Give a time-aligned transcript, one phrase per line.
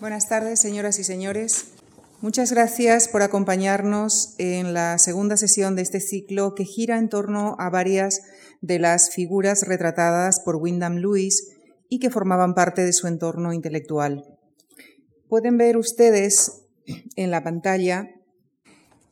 [0.00, 1.72] Buenas tardes, señoras y señores.
[2.22, 7.54] Muchas gracias por acompañarnos en la segunda sesión de este ciclo que gira en torno
[7.58, 8.22] a varias
[8.62, 11.50] de las figuras retratadas por Wyndham Lewis
[11.90, 14.24] y que formaban parte de su entorno intelectual.
[15.28, 16.62] Pueden ver ustedes
[17.16, 18.08] en la pantalla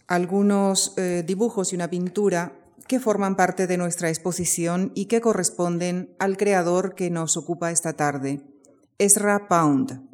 [0.07, 6.17] algunos eh, dibujos y una pintura que forman parte de nuestra exposición y que corresponden
[6.19, 8.41] al creador que nos ocupa esta tarde,
[8.97, 10.08] Ezra Pound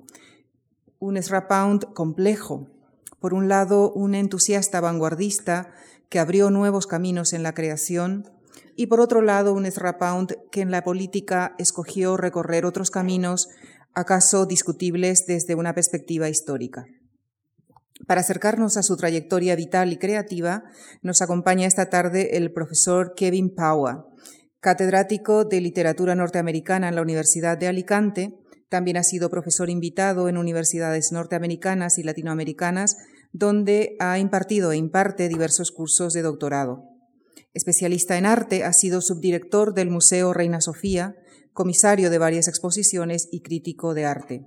[1.04, 1.46] un Ezra
[1.92, 2.66] complejo.
[3.20, 5.70] Por un lado, un entusiasta vanguardista
[6.08, 8.30] que abrió nuevos caminos en la creación
[8.74, 9.98] y por otro lado, un Ezra
[10.50, 13.48] que en la política escogió recorrer otros caminos,
[13.92, 16.86] acaso discutibles desde una perspectiva histórica.
[18.06, 20.64] Para acercarnos a su trayectoria vital y creativa,
[21.02, 23.98] nos acompaña esta tarde el profesor Kevin Power,
[24.60, 30.36] catedrático de literatura norteamericana en la Universidad de Alicante también ha sido profesor invitado en
[30.36, 32.96] universidades norteamericanas y latinoamericanas,
[33.32, 36.94] donde ha impartido e imparte diversos cursos de doctorado.
[37.52, 41.16] Especialista en arte, ha sido subdirector del Museo Reina Sofía,
[41.52, 44.46] comisario de varias exposiciones y crítico de arte.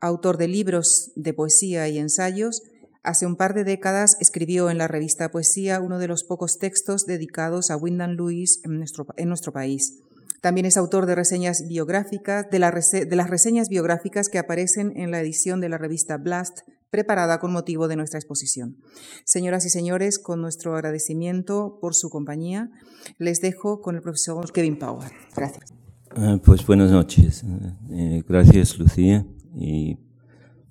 [0.00, 2.62] Autor de libros de poesía y ensayos,
[3.02, 7.04] hace un par de décadas escribió en la revista Poesía uno de los pocos textos
[7.04, 10.00] dedicados a Wyndham Lewis en nuestro, país.
[10.46, 15.60] También es autor de reseñas biográficas, de, las reseñas biográficas que aparecen en la edición
[15.60, 18.76] de la revista Blast, preparada con motivo de nuestra exposición.
[19.24, 22.70] Señoras y señores, con nuestro agradecimiento por su compañía,
[23.18, 25.10] les dejo con el profesor Kevin Power.
[25.34, 25.74] Gracias.
[26.10, 27.42] Ah, pues buenas noches.
[27.90, 29.26] Eh, gracias, Lucía.
[29.52, 29.98] Y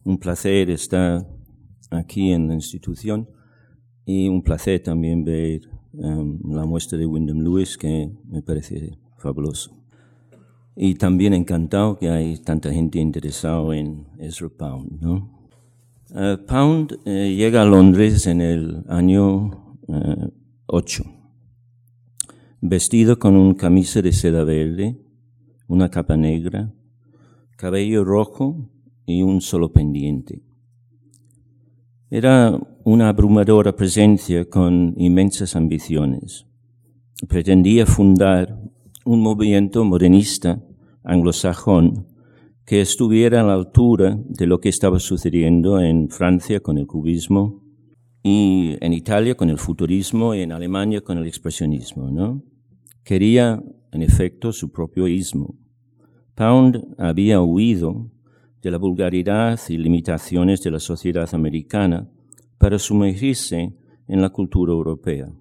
[0.05, 1.27] un placer estar
[1.91, 3.29] aquí en la institución
[4.05, 9.71] y un placer también ver um, la muestra de Wyndham Lewis, que me parece fabuloso.
[10.75, 15.01] Y también encantado que hay tanta gente interesada en Ezra Pound.
[15.01, 15.49] ¿no?
[16.13, 19.79] Eh, Pound eh, llega a Londres en el año
[20.67, 21.09] 8, eh,
[22.61, 24.95] vestido con un camisa de seda verde,
[25.67, 26.71] una capa negra,
[27.57, 28.69] cabello rojo
[29.07, 30.43] y un solo pendiente.
[32.11, 36.45] Era una abrumadora presencia con inmensas ambiciones.
[37.27, 38.59] Pretendía fundar
[39.05, 40.61] un movimiento modernista
[41.03, 42.07] anglosajón
[42.65, 47.61] que estuviera a la altura de lo que estaba sucediendo en Francia con el cubismo
[48.23, 52.41] y en Italia con el futurismo y en Alemania con el expresionismo, ¿no?
[53.03, 53.61] Quería,
[53.91, 55.55] en efecto, su propio ismo.
[56.33, 58.09] Pound había huido
[58.63, 62.09] de la vulgaridad y limitaciones de la sociedad americana
[62.57, 63.75] para sumergirse
[64.07, 65.31] en la cultura europea.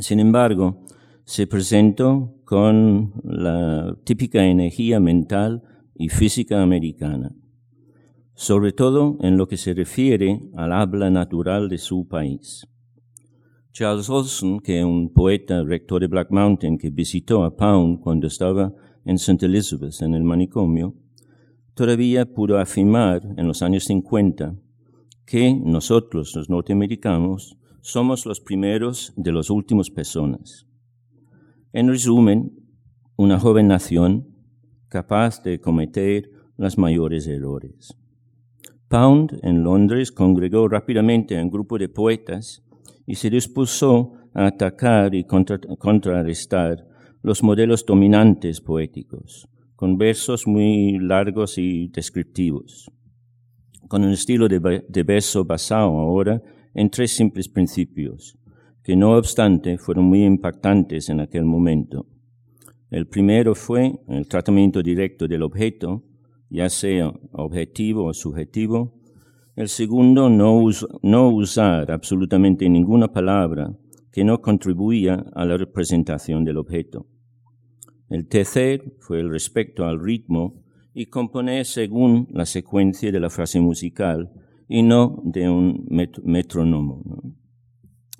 [0.00, 0.84] Sin embargo,
[1.32, 5.62] se presentó con la típica energía mental
[5.94, 7.34] y física americana,
[8.34, 12.66] sobre todo en lo que se refiere al habla natural de su país.
[13.72, 18.26] Charles Olson, que es un poeta rector de Black Mountain que visitó a Pound cuando
[18.26, 18.74] estaba
[19.06, 19.46] en St.
[19.46, 20.94] Elizabeth, en el manicomio,
[21.72, 24.54] todavía pudo afirmar en los años 50
[25.24, 30.66] que nosotros, los norteamericanos, somos los primeros de las últimas personas.
[31.74, 32.52] En resumen,
[33.16, 34.26] una joven nación
[34.88, 36.28] capaz de cometer
[36.58, 37.96] los mayores errores.
[38.88, 42.62] Pound en Londres congregó rápidamente a un grupo de poetas
[43.06, 46.86] y se dispuso a atacar y contrarrestar
[47.22, 52.90] los modelos dominantes poéticos, con versos muy largos y descriptivos,
[53.88, 56.42] con un estilo de verso basado ahora
[56.74, 58.36] en tres simples principios,
[58.82, 62.06] que no obstante fueron muy impactantes en aquel momento.
[62.90, 66.02] El primero fue el tratamiento directo del objeto,
[66.50, 69.00] ya sea objetivo o subjetivo.
[69.54, 70.60] El segundo, no,
[71.02, 73.72] no usar absolutamente ninguna palabra
[74.10, 77.06] que no contribuía a la representación del objeto.
[78.10, 83.58] El tercer fue el respecto al ritmo y componer según la secuencia de la frase
[83.58, 84.30] musical
[84.68, 85.86] y no de un
[86.22, 87.02] metrónomo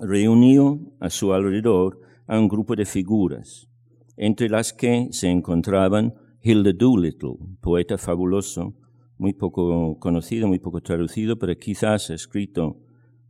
[0.03, 3.69] reunió a su alrededor a un grupo de figuras,
[4.17, 8.75] entre las que se encontraban Hilda Doolittle, poeta fabuloso,
[9.17, 12.81] muy poco conocido, muy poco traducido, pero quizás ha escrito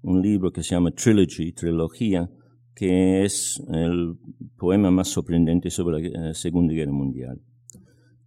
[0.03, 2.31] un libro que se llama Trilogy, Trilogía,
[2.75, 4.17] que es el
[4.57, 7.41] poema más sorprendente sobre la eh, Segunda Guerra Mundial.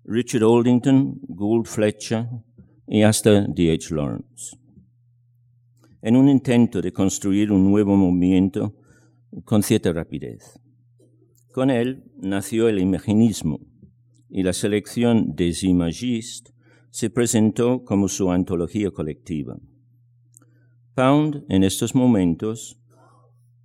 [0.04, 2.28] Richard Oldington, Gould Fletcher
[2.88, 3.94] y hasta D.H.
[3.96, 4.56] Lawrence
[6.06, 8.76] en un intento de construir un nuevo movimiento
[9.44, 10.60] con cierta rapidez.
[11.52, 13.60] Con él nació el imaginismo
[14.30, 16.54] y la selección des imagistes
[16.92, 19.58] se presentó como su antología colectiva.
[20.94, 22.80] Pound en estos momentos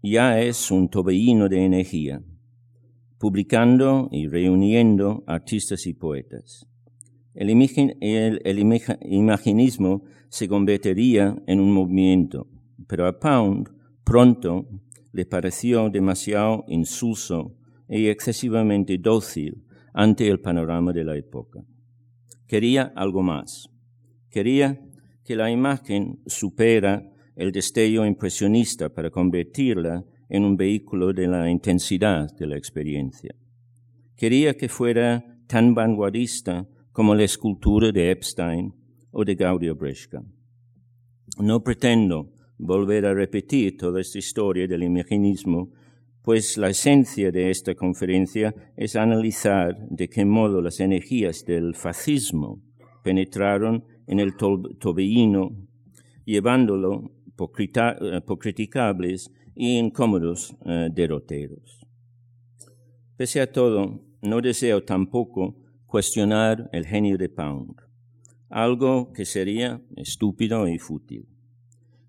[0.03, 2.25] ya es un tobeíno de energía,
[3.19, 6.70] publicando y reuniendo artistas y poetas.
[7.35, 7.51] El,
[9.05, 12.49] imaginismo se convertiría en un movimiento,
[12.87, 13.69] pero a Pound
[14.05, 14.69] pronto
[15.13, 17.57] le pareció demasiado insulso
[17.89, 21.65] y excesivamente dócil ante el panorama de la época.
[22.47, 23.69] Quería algo más.
[24.29, 24.81] Quería
[25.25, 32.29] que la imagen supera el destello impresionista para convertirla en un vehículo de la intensidad
[32.37, 33.35] de la experiencia.
[34.17, 38.75] Quería que fuera tan vanguardista como la escultura de Epstein
[39.11, 40.23] o de Gaudio Bresca.
[41.39, 45.71] No pretendo volver a repetir toda esta historia del imaginismo,
[46.23, 52.63] pues la esencia de esta conferencia es analizar de qué modo las energías del fascismo
[53.03, 55.51] penetraron en el tobeíno,
[56.25, 61.87] llevándolo por, criticables y incómodos eh, derroteros.
[63.17, 65.57] Pese a todo, no deseo tampoco
[65.91, 67.75] cuestionar el genio de Pound,
[68.49, 71.27] algo que sería estúpido y fútil,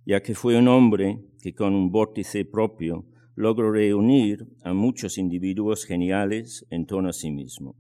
[0.06, 5.84] ya que fue un hombre que con un vórtice propio logró reunir a muchos individuos
[5.84, 7.76] geniales en torno a sí mismo.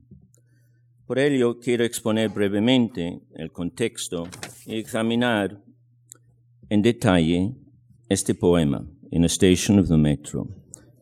[1.05, 4.27] Por ello, quiero exponer brevemente el contexto
[4.65, 5.63] y examinar
[6.69, 7.53] en detalle
[8.09, 10.47] este poema, In a Station of the Metro,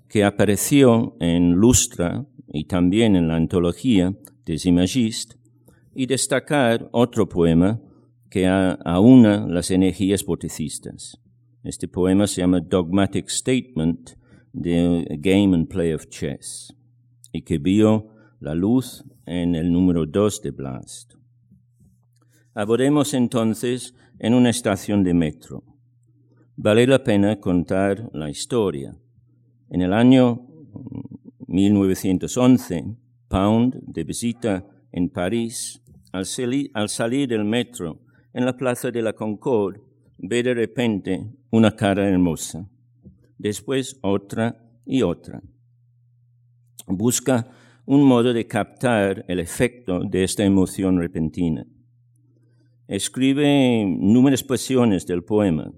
[0.10, 4.14] que apareció en Lustra y también en la antología
[4.50, 5.38] des Imagistes,
[5.94, 7.80] y destacar otro poema
[8.32, 11.20] que aúna las energías vorticistas.
[11.64, 14.12] Este poema se llama Dogmatic Statement
[14.52, 16.74] de Game and Play of Chess
[17.32, 18.08] y que vio
[18.40, 21.14] la luz en el número 2 de Blast.
[22.56, 25.64] Abordemos entonces en una estación de metro.
[26.56, 28.98] Vale la pena contar la historia.
[29.70, 30.48] En el año
[31.48, 32.96] 1911,
[33.30, 35.82] Pound, de visita en París,
[36.12, 38.02] al, salir del metro
[38.34, 39.82] en la plaza de la Concorde,
[40.18, 42.68] ve de repente una cara hermosa,
[43.38, 45.42] después otra y otra.
[46.88, 47.48] Busca
[47.86, 51.66] un modo de captar el efecto de esta emoción repentina.
[52.88, 55.72] Escribe números poesiones del poema,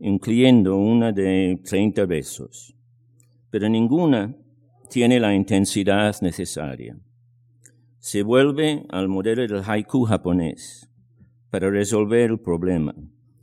[0.00, 2.74] incluyendo una de 30 besos,
[3.50, 4.36] pero ninguna
[4.88, 6.98] tiene la intensidad necesaria.
[7.98, 10.88] Se vuelve al modelo del haiku japonés
[11.50, 12.94] para resolver el problema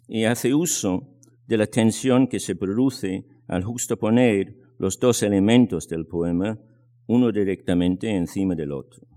[0.08, 1.18] y hace uso
[1.48, 6.60] de la tensión que se produce al justaponer los dos elementos del poema,
[7.08, 9.08] uno directamente encima del otro.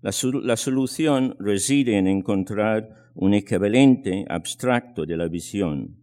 [0.00, 5.96] La, la, solución reside en encontrar un equivalente abstracto de la visión,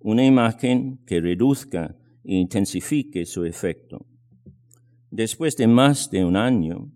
[0.00, 4.06] una imagen que reduzca e intensifique su efecto.
[5.10, 6.90] Después de más de un año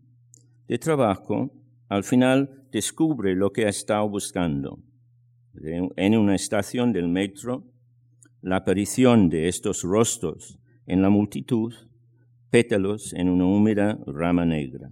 [0.68, 1.50] de trabajo,
[1.88, 4.78] al final descubre lo que ha estado buscando.
[5.96, 7.64] En una estación del metro,
[8.40, 11.74] la aparición de estos rostros en la multitud,
[12.50, 14.90] pétalos en una húmeda rama negra.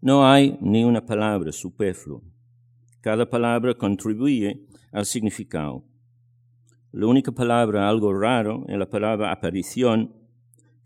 [0.00, 2.20] No hay ni una palabra superflua.
[3.00, 5.84] Cada palabra contribuye al significado.
[6.90, 10.14] La única palabra algo raro es la palabra aparición,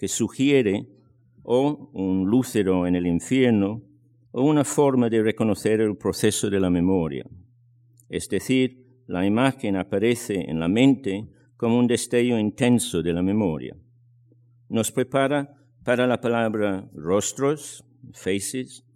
[0.00, 0.86] que sugiere
[1.42, 3.82] o un lúcero en el infierno
[4.32, 7.26] o una forma de reconocer el proceso de la memoria.
[8.08, 11.28] Es decir, la imagen aparece en la mente
[11.58, 13.76] como un destello intenso de la memoria.
[14.70, 15.54] Nos prepara
[15.84, 18.86] para la palabra rostros, faces,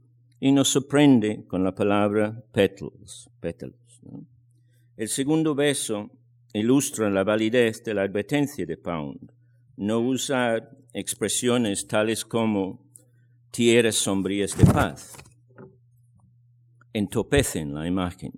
[0.40, 4.00] y nos sorprende con la palabra petals, petals.
[4.96, 6.10] El segundo beso
[6.54, 9.32] ilustra la validez de la advertencia de Pound,
[9.76, 12.80] no usar expresiones tales como
[13.50, 15.12] tierras sombrías de paz.
[16.92, 18.32] Entopecen la imagen.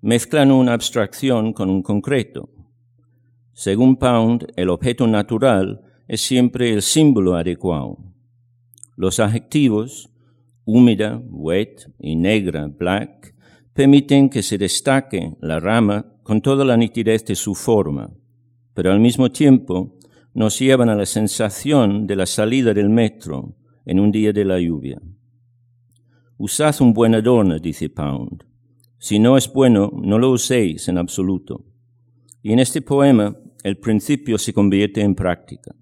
[0.00, 2.48] Mezclan una abstracción con un concreto.
[3.52, 7.98] Según Pound, el objeto natural es siempre el símbolo adecuado.
[8.96, 10.10] Los adjetivos
[10.66, 13.34] húmeda, wet y negra, black,
[13.72, 18.10] permiten que se destaque la rama con toda la nitidez de su forma,
[18.74, 19.95] pero al mismo tiempo
[20.36, 24.60] nos llevan a la sensación de la salida del metro en un día de la
[24.60, 25.00] lluvia.
[26.36, 28.44] Usad un buen adorno, dice Pound.
[28.98, 31.64] Si no es bueno, no lo uséis en absoluto.
[32.42, 35.74] Y en este poema el principio se convierte en práctica.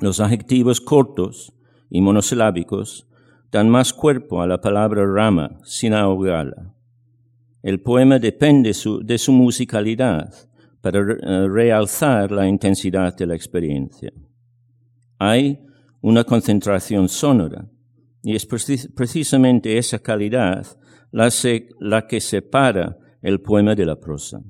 [0.00, 1.54] Los adjetivos cortos
[1.90, 3.06] y monosilábicos
[3.52, 6.74] dan más cuerpo a la palabra rama sin ahogarla.
[7.62, 8.72] El poema depende
[9.04, 10.34] de su musicalidad
[10.80, 14.12] para eh, realzar la intensidad de la experiencia.
[15.18, 15.58] Hay
[16.00, 17.68] una concentración sonora
[18.22, 20.66] y es precisamente esa calidad
[21.10, 21.28] la,
[21.80, 24.40] la que separa el poema de la prosa.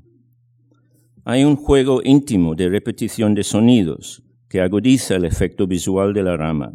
[1.25, 6.37] Hay un juego íntimo de repetición de sonidos que agudiza el efecto visual de la
[6.37, 6.73] rama.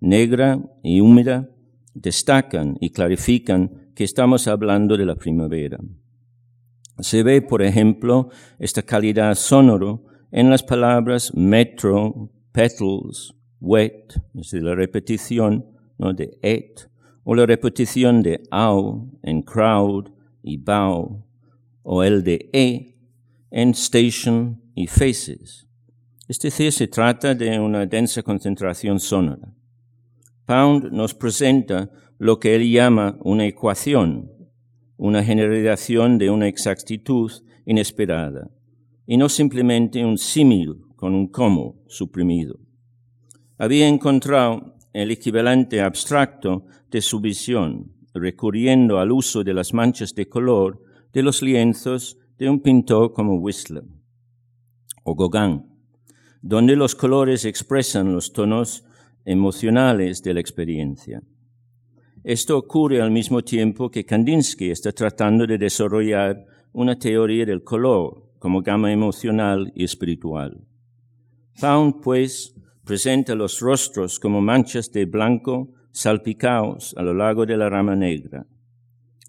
[0.00, 1.50] Negra y húmeda
[1.94, 5.78] destacan y clarifican que estamos hablando de la primavera.
[6.98, 14.62] Se ve, por ejemplo, esta calidad sonoro en las palabras metro, petals, wet, es decir,
[14.62, 15.66] la repetición
[15.98, 16.12] ¿no?
[16.12, 16.88] de et,
[17.24, 20.10] o la repetición de au en crowd
[20.42, 21.24] y bow,
[21.82, 22.96] o el de e
[23.50, 25.66] en station y faces.
[26.28, 29.52] Es decir, se trata de una densa concentración sonora.
[30.44, 34.30] Pound nos presenta lo que él llama una ecuación,
[34.96, 37.30] una generalización de una exactitud
[37.64, 38.50] inesperada,
[39.06, 42.58] y no simplemente un símil con un como suprimido.
[43.58, 50.28] Había encontrado el equivalente abstracto de su visión, recurriendo al uso de las manchas de
[50.28, 53.84] color de los lienzos de un pintor como Whistler
[55.04, 55.64] o Gauguin,
[56.42, 58.84] donde los colores expresan los tonos
[59.24, 61.22] emocionales de la experiencia.
[62.26, 68.32] Esto ocurre al mismo tiempo que Kandinsky está tratando de desarrollar una teoría del color
[68.40, 70.60] como gama emocional y espiritual.
[71.60, 72.52] Pound, pues,
[72.84, 78.44] presenta los rostros como manchas de blanco salpicados a lo largo de la rama negra.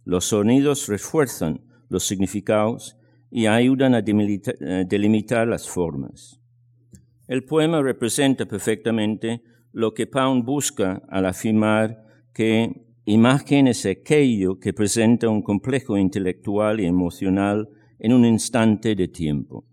[0.03, 2.97] Los sonidos refuerzan los significados
[3.29, 6.41] y ayudan a eh, delimitar las formas.
[7.27, 14.73] El poema representa perfectamente lo que Pound busca al afirmar que imagen es aquello que
[14.73, 19.65] presenta un complejo intelectual y emocional en un instante de tiempo.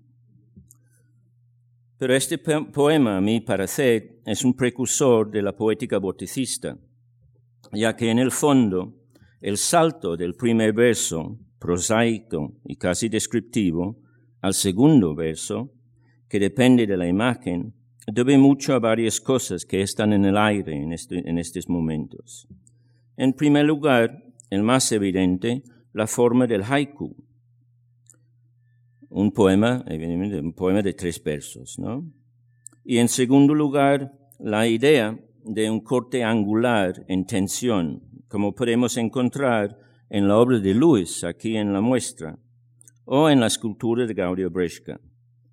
[1.99, 6.79] Pero este poema, a mi parecer, es un precursor de la poética boticista,
[7.73, 8.95] ya que en el fondo
[9.41, 13.99] el salto del primer verso prosaico y casi descriptivo,
[14.43, 15.73] al segundo verso,
[16.29, 17.75] que depende de la imagen,
[18.07, 22.47] debe mucho a varias cosas que están en el aire en, este, en estos momentos.
[23.17, 27.15] En primer lugar, el más evidente, la forma del haiku,
[29.09, 32.05] un poema, evidentemente, un poema de tres versos, ¿no?
[32.85, 39.79] Y en segundo lugar, la idea de un corte angular en tensión, como podemos encontrar
[40.11, 42.39] en la obra de Lewis, aquí en la muestra,
[43.05, 45.01] o en la escultura de Gaudio Bresca,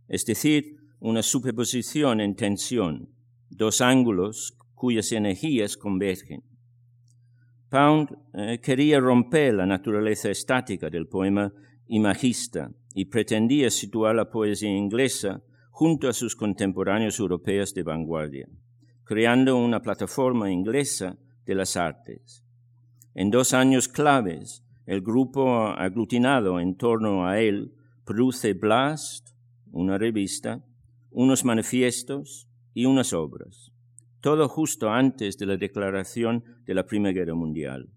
[0.08, 3.10] es decir, una superposición en tensión,
[3.50, 6.44] dos ángulos cuyas energías convergen.
[7.72, 11.54] Pound eh, quería romper la naturaleza estática del poema
[11.88, 18.50] imagista y pretendía situar la poesía inglesa junto a sus contemporáneos europeos de vanguardia,
[19.06, 22.44] creando una plataforma inglesa de las artes.
[23.16, 27.74] En dos años claves, el grupo aglutinado en torno a él
[28.04, 29.30] produce Blast,
[29.72, 30.62] una revista,
[31.10, 33.71] unos manifiestos y unas obras,
[34.22, 37.90] todo justo antes de la declaración de la Primera Guerra Mundial.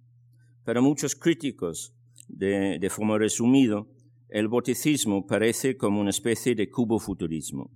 [0.65, 1.95] Para muchos críticos,
[2.29, 3.89] de, de forma resumido,
[4.31, 7.71] el boticismo parece como una especie de cubo-futurismo,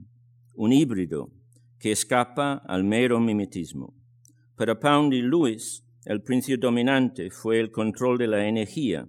[0.54, 1.30] un híbrido
[1.78, 3.94] que escapa al mero mimetismo.
[4.56, 9.06] Para Pound y Lewis, el principio dominante fue el control de la energía,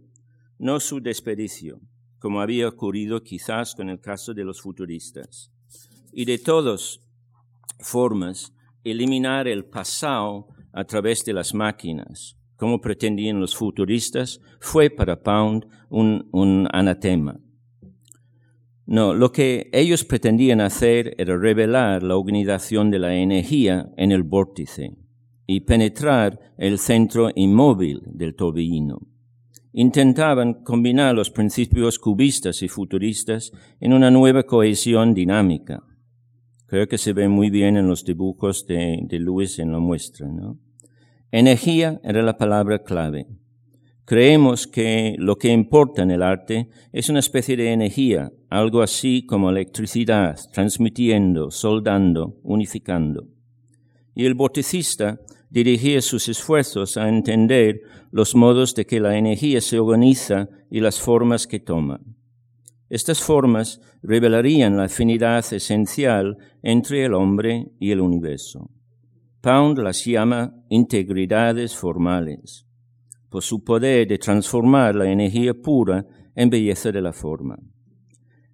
[0.60, 1.80] no su desperdicio,
[2.20, 5.52] como había ocurrido quizás con el caso de los futuristas.
[6.12, 7.00] Y de todas
[7.80, 8.54] formas,
[8.84, 15.66] eliminar el pasado a través de las máquinas, como pretendían los futuristas, fue para Pound
[15.90, 17.40] un, anatema.
[18.86, 24.24] No, lo que ellos pretendían hacer era revelar la organización de la energía en el
[24.24, 24.98] vórtice
[25.46, 29.00] y penetrar el centro inmóvil del torbellino.
[29.74, 35.84] Intentaban combinar los principios cubistas y futuristas en una nueva cohesión dinámica.
[36.70, 40.28] Creo que se ve muy bien en los dibujos de, de Luis en la muestra.
[40.28, 40.60] ¿no?
[41.32, 43.26] Energía era la palabra clave.
[44.06, 49.26] Creemos que lo que importa en el arte es una especie de energía, algo así
[49.26, 53.28] como electricidad, transmitiendo, soldando, unificando.
[54.14, 59.80] Y el boticista dirigir sus esfuerzos a entender los modos de que la energía se
[59.80, 62.00] organiza y las formas que toma.
[62.90, 68.72] Estas formas revelarían la afinidad esencial entre el hombre y el universo.
[69.42, 72.66] Pound las llama integridades formales,
[73.30, 76.06] por su poder de transformar la energía pura
[76.36, 77.58] en belleza de la forma.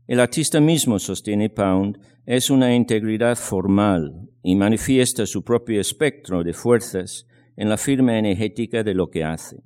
[0.05, 6.53] El artista mismo, sostiene Pound, es una integridad formal y manifiesta su propio espectro de
[6.53, 7.25] fuerzas
[7.55, 9.63] en la firma energética de lo que hace.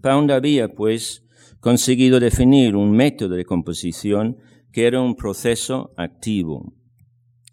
[0.00, 1.24] Pound había, pues,
[1.60, 4.38] conseguido definir un método de composición
[4.72, 6.74] que era un proceso activo.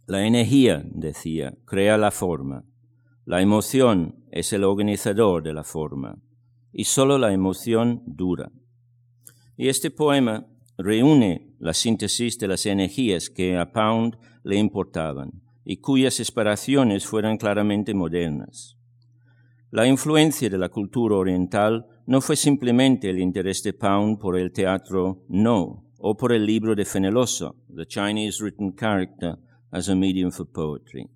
[0.06, 2.64] La energía, decía, crea la forma.
[3.26, 6.22] La emoción es el organizador de la forma.
[6.72, 8.52] Y solo la emoción dura.
[9.58, 10.48] Y este poema
[10.78, 17.38] reúne la síntesis de las energías que a Pound le importaban y cuyas aspiraciones fueran
[17.38, 18.78] claramente modernas.
[19.72, 24.54] La influencia de la cultura oriental no fue simplemente el interés de Pound por el
[24.54, 29.38] teatro no o por el libro de Feneloso, The Chinese Written Character
[29.72, 31.10] as a Medium for Poetry.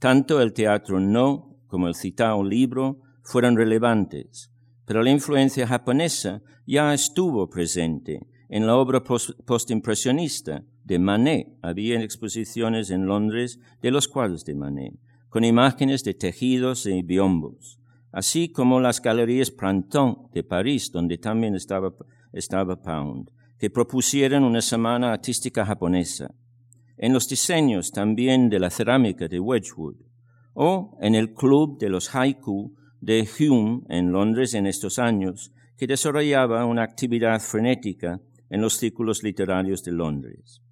[0.00, 4.50] Tanto el teatro no como el citado libro fueron relevantes,
[4.84, 11.46] pero la influencia japonesa ya estuvo presente en la obra postimpresionista de Manet.
[11.62, 14.94] Había exposiciones en Londres de los cuadros de Manet,
[15.28, 17.78] con imágenes de tejidos y biombos
[18.14, 21.92] así como las galerías Printemps de París, donde también estaba,
[22.32, 23.28] estaba Pound,
[23.58, 26.32] que propusieron una semana artística japonesa,
[26.96, 29.96] en los diseños también de la cerámica de Wedgwood,
[30.54, 35.88] o en el Club de los Haiku de Hume en Londres en estos años, que
[35.88, 40.62] desarrollaba una actividad frenética en los círculos literarios de Londres.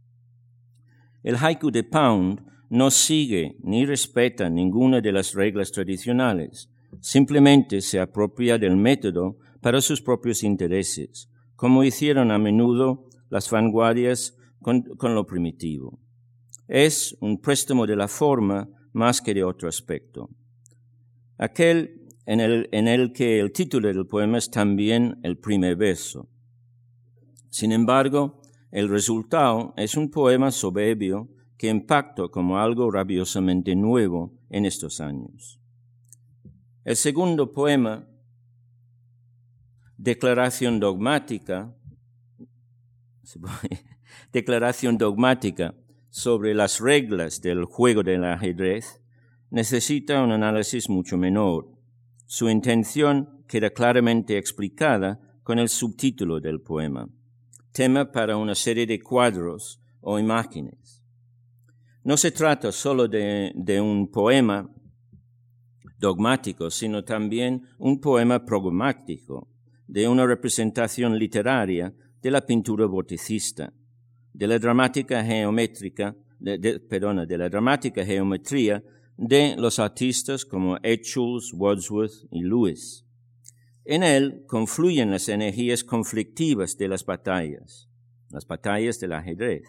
[1.24, 6.68] El haiku de Pound no sigue ni respeta ninguna de las reglas tradicionales,
[7.02, 14.36] simplemente se apropia del método para sus propios intereses, como hicieron a menudo las vanguardias
[14.60, 15.98] con, lo primitivo.
[16.68, 20.30] Es un préstamo de la forma más que de otro aspecto.
[21.38, 26.28] Aquel en el, que el título del poema es también el primer verso.
[27.50, 28.40] Sin embargo,
[28.70, 35.61] el resultado es un poema soberbio que impactó como algo rabiosamente nuevo en estos años.
[36.84, 38.08] El segundo poema,
[40.02, 41.72] Declaración dogmática,
[44.32, 45.76] declaración dogmática
[46.10, 49.00] sobre las reglas del juego del ajedrez,
[49.50, 51.68] necesita un análisis mucho menor.
[52.26, 57.08] Su intención queda claramente explicada con el subtítulo del poema,
[57.70, 61.00] tema para una serie de cuadros o imágenes.
[62.02, 64.68] No se trata solo de, de un poema
[66.02, 69.48] dogmático, sino también un poema programático
[69.86, 73.72] de una representación literaria de la pintura vorticista,
[74.32, 78.82] de la dramática geométrica, de, perdona, de la dramática geometría
[79.16, 83.04] de los artistas como Etchels, Wordsworth y Lewis.
[83.84, 87.88] En él confluyen las energías conflictivas de las batallas,
[88.30, 89.62] las batallas del ajedrez,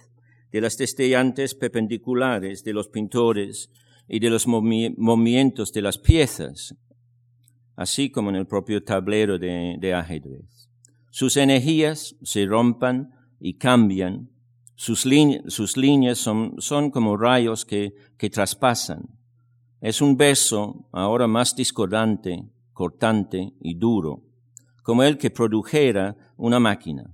[0.52, 3.70] de las destellantes perpendiculares de los pintores
[4.08, 6.76] y de los movimientos de las piezas,
[7.76, 10.70] así como en el propio tablero de, ajedrez.
[11.10, 14.30] Sus energías se rompan y cambian,
[14.76, 19.10] sus, líneas son, como rayos que, que traspasan.
[19.80, 24.24] Es un verso ahora más discordante, cortante y duro,
[24.82, 27.14] como el que produjera una máquina.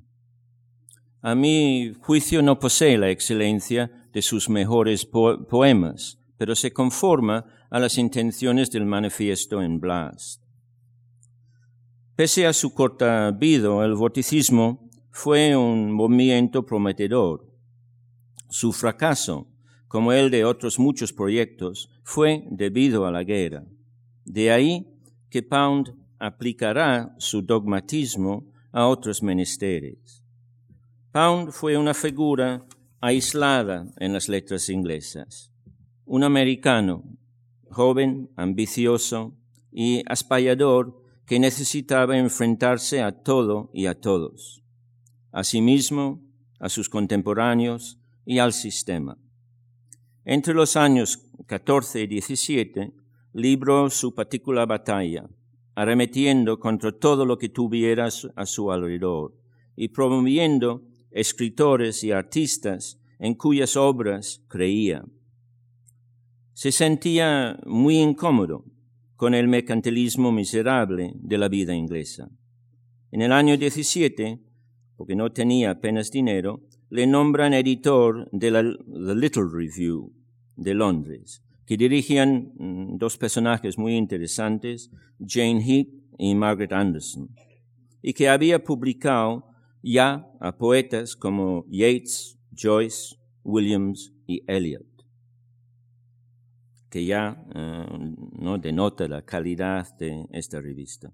[1.21, 7.79] A mi juicio no posee la excelencia de sus mejores poemas, pero se conforma a
[7.79, 10.41] las intenciones del manifiesto en Blast.
[12.15, 17.45] Pese a su corta vida, el vorticismo fue un movimiento prometedor.
[18.49, 19.49] Su fracaso,
[19.89, 23.65] como el de otros muchos proyectos, fue debido a la guerra.
[24.23, 24.87] De ahí
[25.29, 30.23] que Pound aplicará su dogmatismo a otros menesteres.
[31.11, 32.65] Pound fue una figura
[33.01, 35.49] aislada en las letras inglesas
[36.09, 37.03] un americano,
[37.69, 39.37] joven, ambicioso
[39.71, 44.63] y aspallador que necesitaba enfrentarse a todo y a todos,
[45.31, 46.23] a sí mismo,
[46.59, 49.19] a sus contemporáneos y al sistema.
[50.25, 52.91] Entre los años 14 y 17
[53.33, 55.29] libró su particular batalla,
[55.75, 59.35] arremetiendo contra todo lo que tuviera a su alrededor
[59.75, 65.05] y promoviendo escritores y artistas en cuyas obras creía
[66.59, 68.65] se sentía muy incómodo
[69.15, 72.29] con el mercantilismo miserable de la vida inglesa.
[73.11, 74.41] En el año 17,
[74.97, 80.11] porque no tenía apenas dinero, le nombran editor de la Little Review
[80.57, 84.91] de Londres, que dirigían mm, dos personajes muy interesantes,
[85.25, 87.29] Jane Heath y Margaret Anderson,
[88.01, 89.45] y que había publicado
[89.81, 94.88] ya a poetas como Yeats, Joyce, Williams y Eliot,
[96.89, 97.85] que ya eh,
[98.39, 101.11] no denota la calidad de esta revista.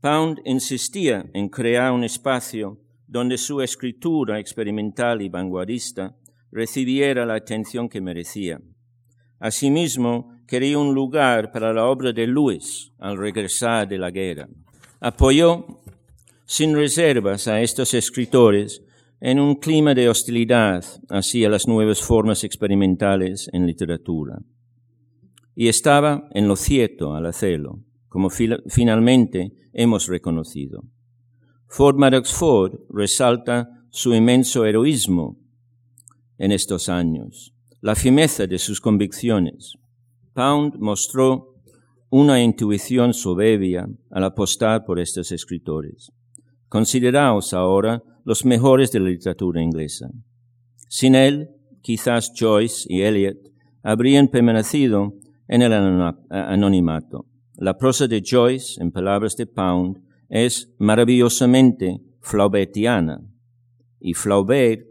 [0.00, 6.16] Pound insistía en crear un espacio donde su escritura experimental y vanguardista
[6.50, 8.60] recibiera la atención que merecía.
[9.38, 14.48] Asimismo, quería un lugar para la obra de Lewis al regresar de la guerra.
[15.00, 15.80] Apoyó
[16.44, 18.82] sin reservas a estos escritores
[19.20, 24.38] en un clima de hostilidad hacia las nuevas formas experimentales en literatura.
[25.54, 30.84] Y estaba en lo cierto al hacerlo, como finalmente hemos reconocido.
[31.68, 35.38] Ford Madox Ford resalta su inmenso heroísmo
[36.38, 39.74] en estos años, la firmeza de sus convicciones.
[40.32, 41.54] Pound mostró
[42.10, 46.12] una intuición soberbia al apostar por estos escritores.
[46.68, 50.10] Consideraos ahora los mejores de la literatura inglesa.
[50.88, 51.50] Sin él,
[51.82, 53.38] quizás Joyce y Eliot
[53.82, 55.14] habrían permanecido
[55.54, 55.72] en el
[56.30, 57.26] anonimato.
[57.58, 63.20] La prosa de Joyce, en palabras de Pound, es maravillosamente flaubertiana.
[64.00, 64.84] Y Flaubert,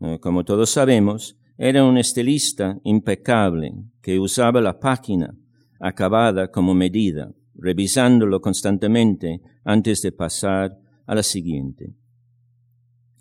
[0.00, 5.36] eh, como todos sabemos, era un estilista impecable que usaba la página
[5.78, 11.94] acabada como medida, revisándolo constantemente antes de pasar a la siguiente.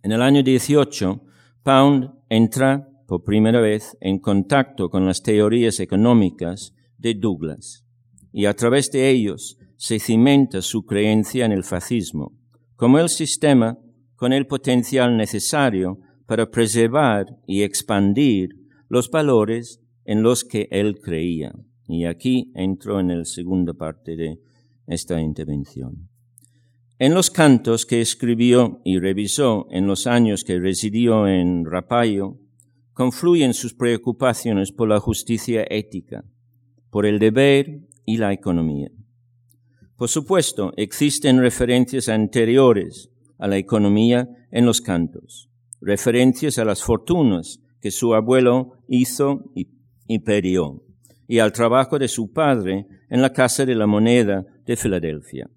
[0.01, 1.21] En el año 18,
[1.61, 7.85] Pound entra por primera vez en contacto con las teorías económicas de Douglas
[8.31, 12.33] y a través de ellos se cimenta su creencia en el fascismo
[12.75, 13.77] como el sistema
[14.15, 18.49] con el potencial necesario para preservar y expandir
[18.87, 21.53] los valores en los que él creía.
[21.87, 24.39] Y aquí entro en la segunda parte de
[24.87, 26.09] esta intervención.
[26.99, 32.39] En los cantos que escribió y revisó en los años que residió en Rapallo,
[32.93, 36.25] confluyen sus preocupaciones por la justicia ética,
[36.97, 38.89] por el deber y la economía.
[39.97, 45.47] Por supuesto, existen referencias anteriores a la economía en los cantos,
[45.79, 49.67] referencias a las fortunas que su abuelo hizo y,
[50.07, 50.19] y
[51.27, 55.47] y al trabajo de su padre en la Casa de la Moneda de Filadelfia.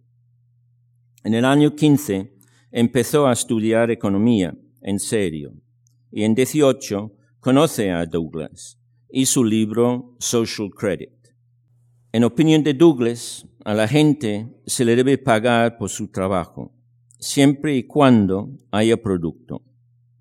[1.24, 2.34] En el año 15
[2.70, 5.54] empezó a estudiar economía en serio
[6.12, 11.19] y en 18 conoce a Douglas y su libro Social Credit.
[12.12, 16.72] En opinión de Douglas, a la gente se le debe pagar por su trabajo,
[17.20, 19.62] siempre y cuando haya producto.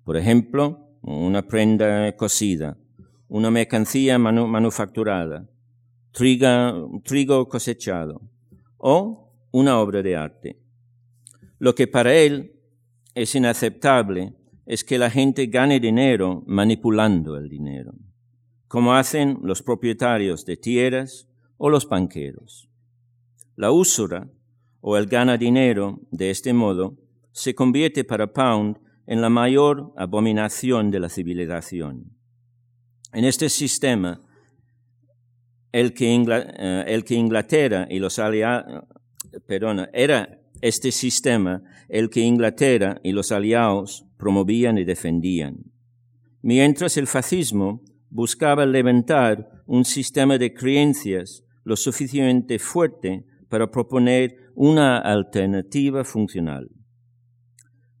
[0.04, 2.78] Por ejemplo, una prenda cosida,
[3.26, 5.48] una mercancía manufacturada,
[6.12, 8.22] trigo cosechado
[8.76, 10.60] o una obra de arte.
[11.58, 12.52] Lo que para él
[13.16, 17.94] es inaceptable es que la gente gane dinero manipulando el dinero,
[18.68, 21.26] como hacen los propietarios de tierras
[21.62, 22.70] o los banqueros.
[23.54, 24.30] La usura
[24.80, 26.96] o el gana dinero de este modo
[27.32, 32.16] se convierte para Pound en la mayor abominación de la civilización.
[33.12, 34.22] En este sistema,
[35.70, 38.84] el que, eh, Inglaterra y los aliados,
[39.92, 45.58] era este sistema el que Inglaterra y los aliados promovían y defendían.
[46.40, 54.98] Mientras el fascismo buscaba levantar un sistema de creencias lo suficientemente fuerte para proponer una
[54.98, 56.70] alternativa funcional.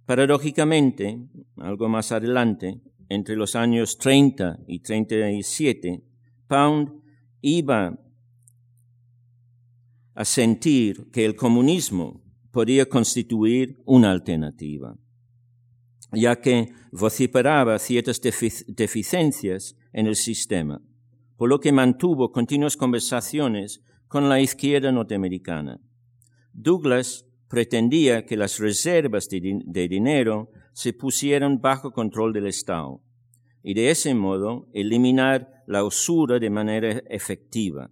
[0.06, 1.18] Paradójicamente,
[1.56, 6.02] algo más adelante, entre los años 30 y 37,
[6.46, 7.02] Pound
[7.40, 7.98] iba
[10.14, 14.96] a sentir que el comunismo podía constituir una alternativa,
[16.12, 20.82] ya que vociferaba ciertas deficiencias en el sistema,
[21.40, 25.80] por lo que mantuvo continuas conversaciones con la izquierda norteamericana.
[26.52, 33.00] Douglas pretendía que las reservas de, de dinero se pusieran bajo control del Estado
[33.62, 37.90] y de ese modo eliminar la usura de manera efectiva.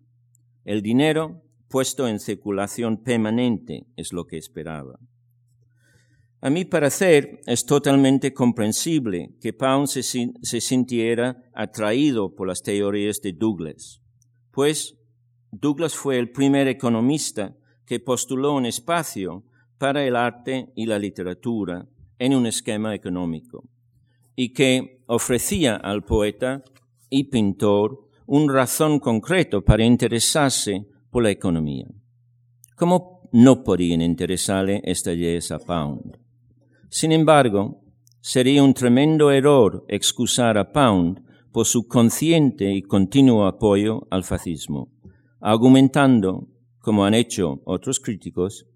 [0.66, 4.98] El dinero puesto en circulación permanente, es lo que esperaba.
[6.40, 13.32] A mi parecer, es totalmente comprensible que Pound se, sintiera atraído por las teorías de
[13.32, 14.00] Douglas,
[14.52, 14.96] pues
[15.50, 19.42] Douglas fue el primer economista que postuló un espacio
[19.78, 21.88] para el arte y la literatura
[22.20, 23.64] en un esquema económico
[24.36, 26.62] y que ofrecía al poeta
[27.10, 31.88] y pintor un razón concreto para interesarse por la economía.
[32.76, 36.27] ¿Cómo no podían interesarle estas leyes a Pound?
[36.90, 37.82] Sin embargo,
[38.20, 41.22] sería un tremendo error excusar a Pound
[41.52, 44.92] por su consciente y continuo apoyo al fascismo,
[45.40, 46.48] argumentando,
[46.78, 48.66] como han hecho otros críticos,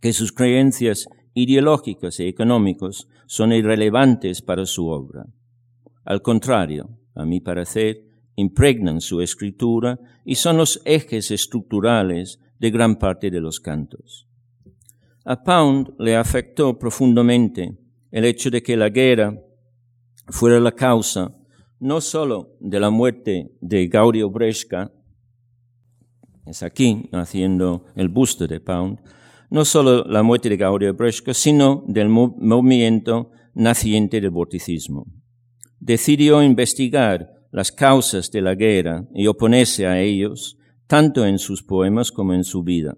[0.00, 5.26] que sus creencias ideológicas y económicas son irrelevantes para su obra.
[6.04, 8.04] Al contrario, a mi parecer,
[8.36, 14.29] impregnan su escritura y son los ejes estructurales de gran parte de los cantos.
[15.24, 17.76] A Pound le afectó profundamente
[18.10, 19.38] el hecho de que la guerra
[20.28, 21.36] fuera la causa
[21.80, 24.92] no solo de la muerte de Gaudio Bresca,
[26.46, 28.98] es aquí haciendo el busto de Pound,
[29.50, 35.06] no solo la muerte de Gaudio Bresca, sino del movimiento naciente del vorticismo.
[35.78, 42.12] Decidió investigar las causas de la guerra y oponerse a ellos, tanto en sus poemas
[42.12, 42.96] como en su vida.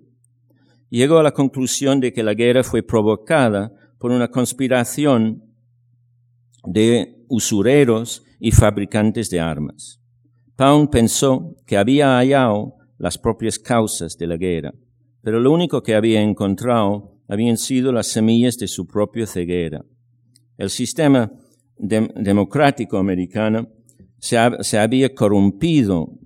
[0.92, 5.42] Llegó a la conclusión de que la guerra fue provocada por una conspiración
[6.66, 10.02] de usureros y fabricantes de armas.
[10.54, 14.74] Pound pensó que había hallado las propias causas de la guerra,
[15.22, 19.82] pero lo único que había encontrado habían sido las semillas de su propia ceguera.
[20.58, 21.32] El sistema
[21.78, 23.66] democrático americano
[24.18, 24.36] se,
[24.78, 26.18] había corrompido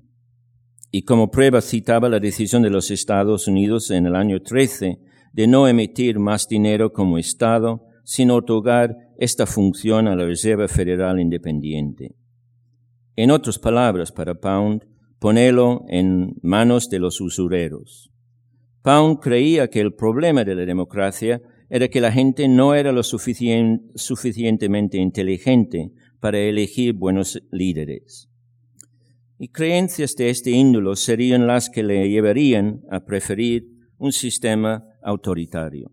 [0.91, 4.99] y como prueba citaba la decisión de los Estados Unidos en el año 13
[5.33, 11.21] de no emitir más dinero como Estado, sino otorgar esta función a la Reserva Federal
[11.21, 12.15] Independiente.
[13.17, 14.85] En otras palabras, para Pound,
[15.19, 18.11] ponerlo en manos de los usureros.
[18.83, 23.03] Pound creía que el problema de la democracia era que la gente no era lo
[23.03, 28.31] suficientemente inteligente para elegir buenos líderes.
[29.39, 33.67] Y creencias de este índolo serían las que le llevarían a preferir
[33.99, 35.91] un sistema autoritario.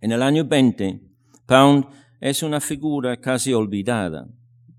[0.00, 1.00] En el año 20,
[1.46, 1.86] Pound
[2.20, 4.28] es una figura casi olvidada,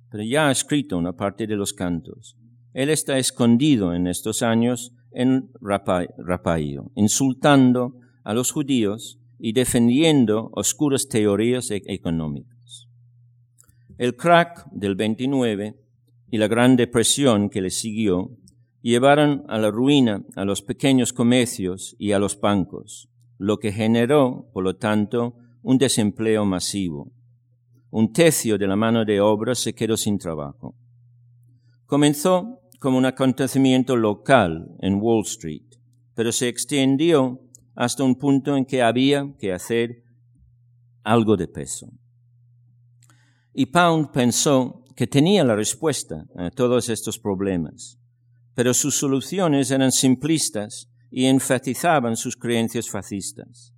[0.10, 2.38] pero ya ha escrito una parte de los cantos.
[2.73, 11.08] Él está escondido en estos años en Rapallo, insultando a los judíos y defendiendo oscuras
[11.08, 12.89] teorías e-, económicas.
[13.97, 15.85] El crack del 29
[16.36, 18.30] y la gran depresión que le siguió
[18.82, 24.50] llevaron a la ruina a los pequeños comercios y a los bancos, lo que generó,
[24.52, 27.13] por lo tanto, un desempleo masivo.
[27.89, 30.76] Un tercio de la mano de obra se quedó sin trabajo.
[31.86, 35.78] Comenzó como un acontecimiento local en Wall Street,
[36.15, 37.39] pero se extendió
[37.76, 40.04] hasta un punto en que había que hacer
[41.02, 41.88] algo de peso.
[43.54, 47.99] Y Pound pensó que tenía la respuesta a todos estos problemas,
[48.53, 53.73] pero sus soluciones eran simplistas y enfatizaban sus creencias fascistas.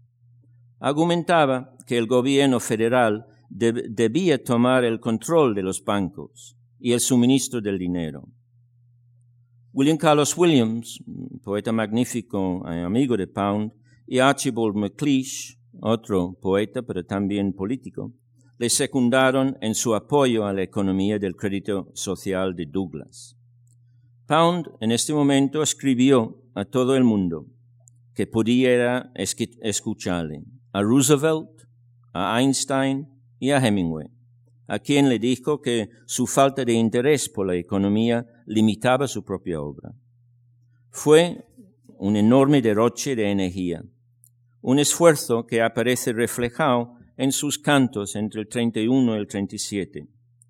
[0.79, 7.61] Argumentaba que el gobierno federal debía tomar el control de los bancos y el suministro
[7.61, 8.27] del dinero.
[9.73, 11.03] William Carlos Williams,
[11.43, 13.71] poeta magnífico y amigo de Pound,
[14.05, 18.13] y Archibald MacLeish, otro poeta pero también político,
[18.57, 23.37] le secundaron en su apoyo a la economía del crédito social de Douglas.
[24.25, 27.45] Pound en este momento escribió a todo el mundo
[28.13, 30.43] que pudiera escucharle,
[30.73, 31.49] a Roosevelt,
[32.13, 33.07] a Einstein
[33.39, 34.07] y a Hemingway,
[34.67, 39.61] a quien le dijo que su falta de interés por la economía limitaba su propia
[39.61, 39.93] obra.
[40.89, 41.45] Fue
[41.99, 43.83] un enorme derroche de energía,
[44.61, 50.07] un esfuerzo que aparece reflejado en sus cantos entre el 31 y el 37,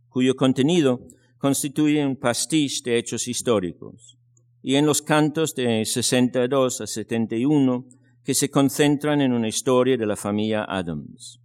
[0.10, 4.18] cuyo contenido constituye un pastiche de hechos históricos,
[4.62, 7.88] y en los cantos de 62 a 71
[8.24, 11.40] que se concentran en una historia de la familia Adams.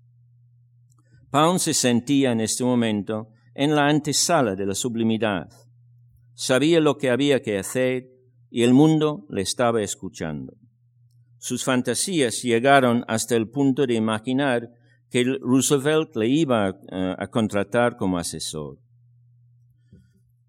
[1.30, 5.48] Pound se sentía en este momento en la antesala de la sublimidad.
[6.34, 8.08] Sabía lo que había que hacer
[8.50, 10.56] y el mundo le estaba escuchando.
[11.38, 14.70] Sus fantasías llegaron hasta el punto de imaginar
[15.12, 18.78] que Roosevelt le iba eh, a, contratar como asesor.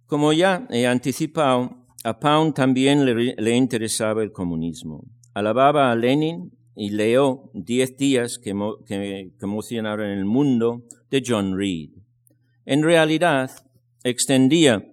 [0.05, 5.03] Como ya he anticipado, a Pound también le, interesaba el comunismo.
[5.33, 8.53] Alababa a Lenin y leyó Diez días que,
[8.85, 11.89] que, que emocionaron el mundo de John Reed.
[12.65, 13.51] En realidad,
[14.05, 14.89] extendía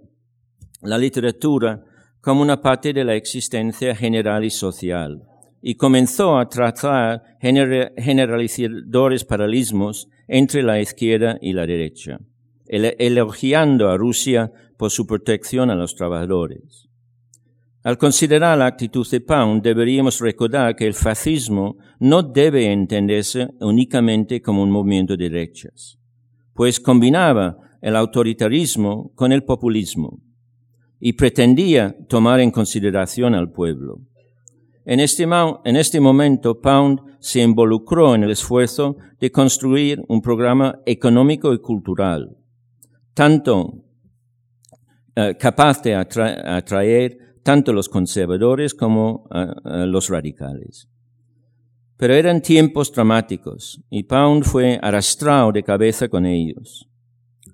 [0.82, 1.84] la literatura
[2.20, 5.29] como una parte de la existencia general y social
[5.62, 12.18] y comenzó a tratar generalizadores paralelismos entre la izquierda y la derecha,
[12.66, 16.88] elogiando a Rusia por su protección a los trabajadores.
[17.82, 24.42] Al considerar la actitud de Pound, deberíamos recordar que el fascismo no debe entenderse únicamente
[24.42, 25.98] como un movimiento de derechas,
[26.54, 30.20] pues combinaba el autoritarismo con el populismo
[30.98, 34.00] y pretendía tomar en consideración al pueblo.
[34.90, 40.80] En este, en este, momento, Pound se involucró en el esfuerzo de construir un programa
[40.84, 42.36] económico y cultural,
[43.14, 43.84] tanto
[45.14, 50.88] eh, capaz de atraer tanto los conservadores como eh, eh, los radicales.
[51.96, 56.90] Pero eran tiempos dramáticos y Pound fue arrastrado de cabeza con ellos.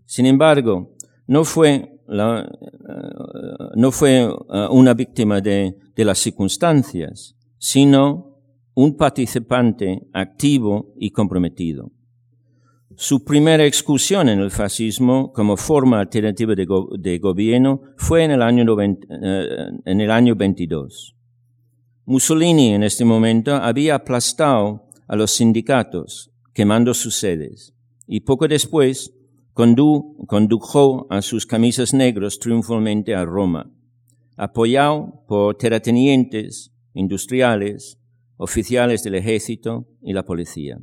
[0.06, 0.96] Sin embargo,
[1.26, 2.48] no fue, la,
[3.74, 4.28] no fue
[4.70, 8.38] una víctima de, las circunstancias, sino
[8.74, 11.90] un participante activo y comprometido.
[12.94, 18.64] Su primera excursión en el fascismo como forma alternativa de, gobierno fue en el, año
[18.80, 21.14] eh, en el año 22.
[22.06, 27.74] Mussolini en este momento había aplastado a los sindicatos, quemando sus sedes,
[28.06, 29.12] y poco después
[29.56, 33.72] condujo a sus camisas negros triunfalmente a Roma,
[34.36, 37.98] apoyado por terratenientes, industriales,
[38.36, 40.78] oficiales del ejército y la policía.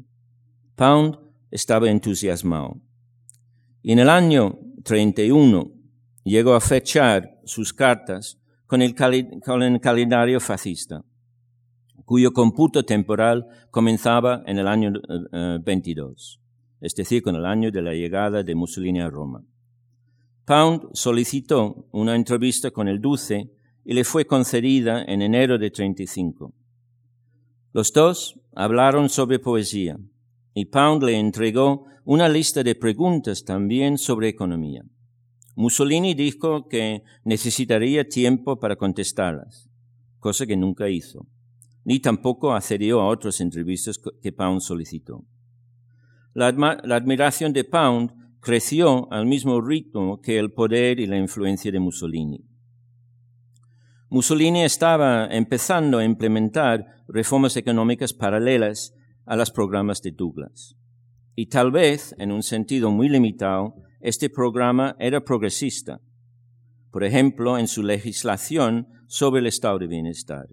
[0.76, 1.20] Pound
[1.52, 2.82] estaba entusiasmado.
[3.84, 5.72] En el año 31
[6.24, 11.06] llegó a fechar sus cartas con el, calendario fascista,
[12.06, 14.94] cuyo computo temporal comenzaba en el año
[15.64, 16.43] 22, eh,
[16.84, 19.42] es decir, con el año de la llegada de Mussolini a Roma.
[20.44, 23.50] Pound solicitó una entrevista con el Duce
[23.86, 26.54] y le fue concedida en enero de 35.
[27.72, 29.98] Los dos hablaron sobre poesía,
[30.54, 34.84] y Pound le entregó una lista de preguntas también sobre economía.
[35.56, 39.70] Mussolini dijo que necesitaría tiempo para contestarlas,
[40.20, 41.28] cosa que nunca hizo,
[41.86, 45.24] ni tampoco accedió a otras entrevistas que Pound solicitó.
[46.34, 51.80] La, admiración de Pound creció al mismo ritmo que el poder y la influencia de
[51.80, 52.44] Mussolini.
[54.10, 60.76] Mussolini estaba empezando a implementar reformas económicas paralelas a los programas de Douglas.
[61.36, 66.02] Y tal vez, en un sentido muy limitado, este programa era progresista,
[66.92, 70.48] por ejemplo, en su legislación sobre el estado de bienestar.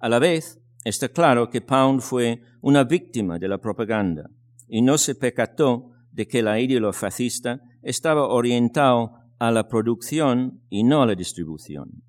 [0.00, 4.30] A la vez, está claro que Pound fue una víctima de la propaganda
[4.70, 10.84] y no se percató de que la ideología fascista estaba orientado a la producción y
[10.84, 12.04] no a la distribución.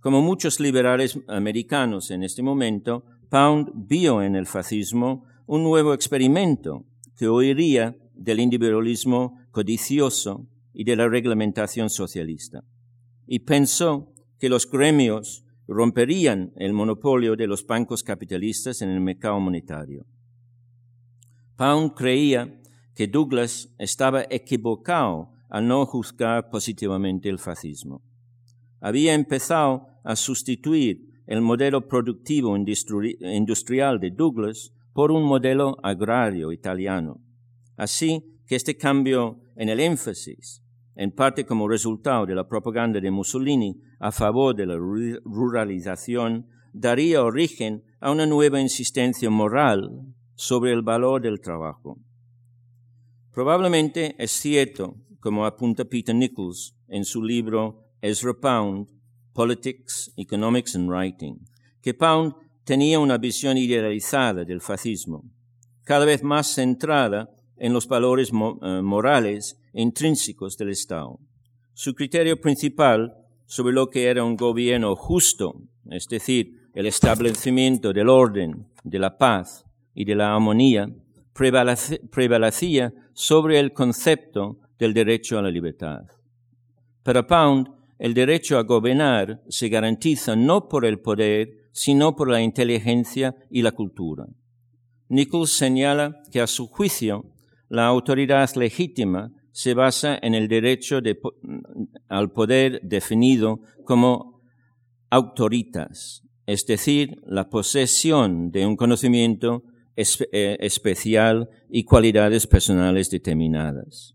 [0.00, 6.86] Como muchos liberales americanos en este momento, Pound vio en el fascismo un nuevo experimento
[7.16, 12.64] que huiría del individualismo codicioso y de la reglamentación socialista.
[13.26, 19.38] Y pensó que los gremios romperían el monopolio de los bancos capitalistas en el mercado
[19.40, 20.06] monetario.
[21.56, 22.60] Pound creía
[22.94, 28.02] que Douglas estaba equivocado al no juzgar positivamente el fascismo.
[28.80, 37.20] Había empezado a sustituir el modelo productivo industrial de Douglas por un modelo agrario italiano.
[37.76, 40.62] Así que este cambio en el énfasis,
[40.94, 47.22] en parte como resultado de la propaganda de Mussolini a favor de la ruralización, daría
[47.22, 51.98] origen a una nueva insistencia moral sobre el valor del trabajo.
[53.32, 58.88] Probablemente es cierto, como apunta Peter Nichols en su libro Ezra Pound,
[59.32, 61.38] Politics, Economics and Writing,
[61.80, 65.24] que Pound tenía una visión idealizada del fascismo,
[65.84, 71.18] cada vez más centrada en los valores eh, morales intrínsecos del Estado.
[71.72, 73.16] Su criterio principal
[73.46, 79.16] sobre lo que era un gobierno justo, es decir, el establecimiento del orden, de la
[79.16, 79.64] paz
[79.94, 80.88] y de la armonía,
[81.32, 86.02] prevalecía sobre el concepto del derecho a la libertad.
[87.02, 92.42] Para Pound, el derecho a gobernar se garantiza no por el poder, sino por la
[92.42, 94.26] inteligencia y la cultura.
[95.08, 97.24] Nichols señala que a su juicio
[97.68, 101.00] la autoridad legítima se basa en el derecho
[102.08, 104.40] al poder definido como
[105.10, 109.62] autoritas, es decir, la posesión de un conocimiento
[109.96, 114.14] especial y cualidades personales determinadas.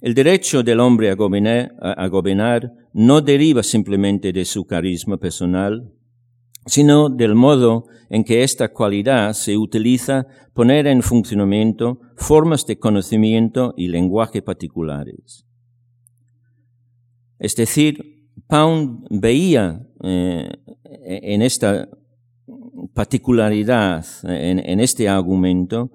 [0.00, 5.92] El derecho del hombre a gobernar, no deriva simplemente de su carisma personal,
[6.66, 13.74] sino del modo en que esta cualidad se utiliza poner en funcionamiento formas de conocimiento
[13.76, 15.46] y lenguaje particulares.
[17.38, 20.50] Es decir, Pound veía eh,
[20.84, 21.88] en esta
[22.94, 25.90] particularidad, en, este argumento,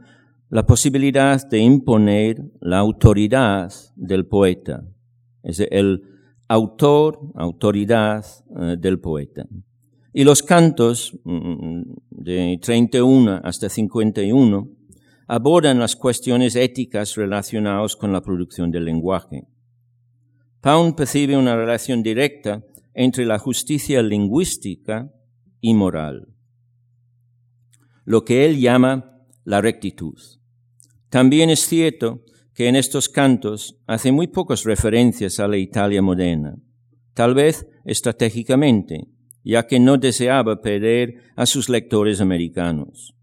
[0.50, 4.84] la posibilidad de imponer la autoridad del poeta,
[5.44, 6.02] es el
[6.48, 8.26] autor, autoridad
[8.60, 9.46] eh, del poeta.
[10.14, 14.70] Y los cantos mm, de 31 hasta 51
[15.28, 19.48] abordan las cuestiones éticas relacionadas con la producción del lenguaje.
[20.62, 25.12] Pound percibe una relación directa entre la justicia lingüística
[25.60, 26.28] y moral,
[28.06, 30.18] lo que él llama la rectitud.
[31.10, 32.22] También es cierto
[32.54, 36.56] que en estos cantos hace muy pocas referencias a la Italia moderna,
[37.14, 39.08] tal vez estratégicamente,
[39.44, 43.14] ya que no deseaba perder a sus lectores americanos.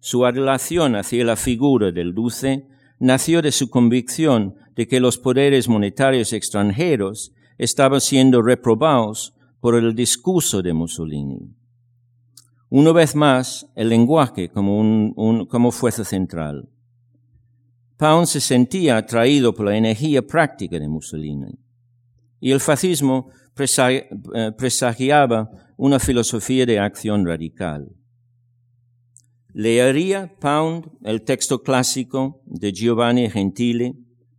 [0.00, 2.66] Su relación hacia la figura del Duce
[3.00, 9.94] nació de su convicción de que los poderes monetarios extranjeros estaban siendo reprobados por el
[9.94, 11.57] discurso de Mussolini.
[12.70, 16.68] Una vez más, el lenguaje como, un, como fuerza central.
[17.96, 21.58] Pound se sentía atraído por la energía práctica de Mussolini.
[22.40, 27.88] Y el fascismo eh, presagiaba una filosofía de acción radical.
[29.54, 33.96] ¿Leería Pound el texto clásico de Giovanni Gentile,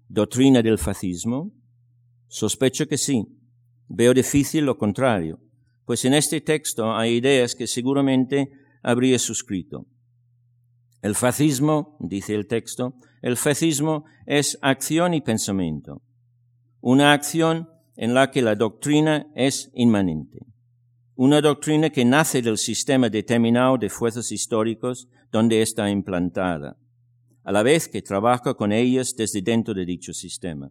[0.08, 1.52] Doctrina del Fascismo?
[2.28, 3.26] Sospecho que sí.
[3.88, 5.40] Veo difícil lo contrario,
[5.90, 8.52] pues en este texto hay ideas que seguramente
[8.84, 9.88] habría suscrito.
[11.02, 16.04] El fascismo, dice el texto, el fascismo es acción y pensamiento,
[16.80, 20.46] una acción en la que la doctrina es inmanente,
[21.16, 26.78] una doctrina que nace del sistema determinado de fuerzas históricos donde está implantada,
[27.44, 30.70] a la vez que trabaja con ellas desde dentro de dicho sistema.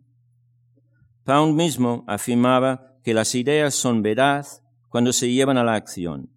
[1.24, 6.30] Pound mismo afirmaba que las ideas son veraz cuando se llevan a la acción.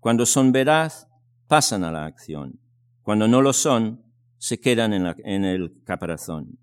[0.00, 1.08] Cuando son veraz,
[1.46, 2.60] pasan a la acción.
[3.02, 4.02] Cuando no lo son,
[4.38, 6.58] se quedan en, el caparazón.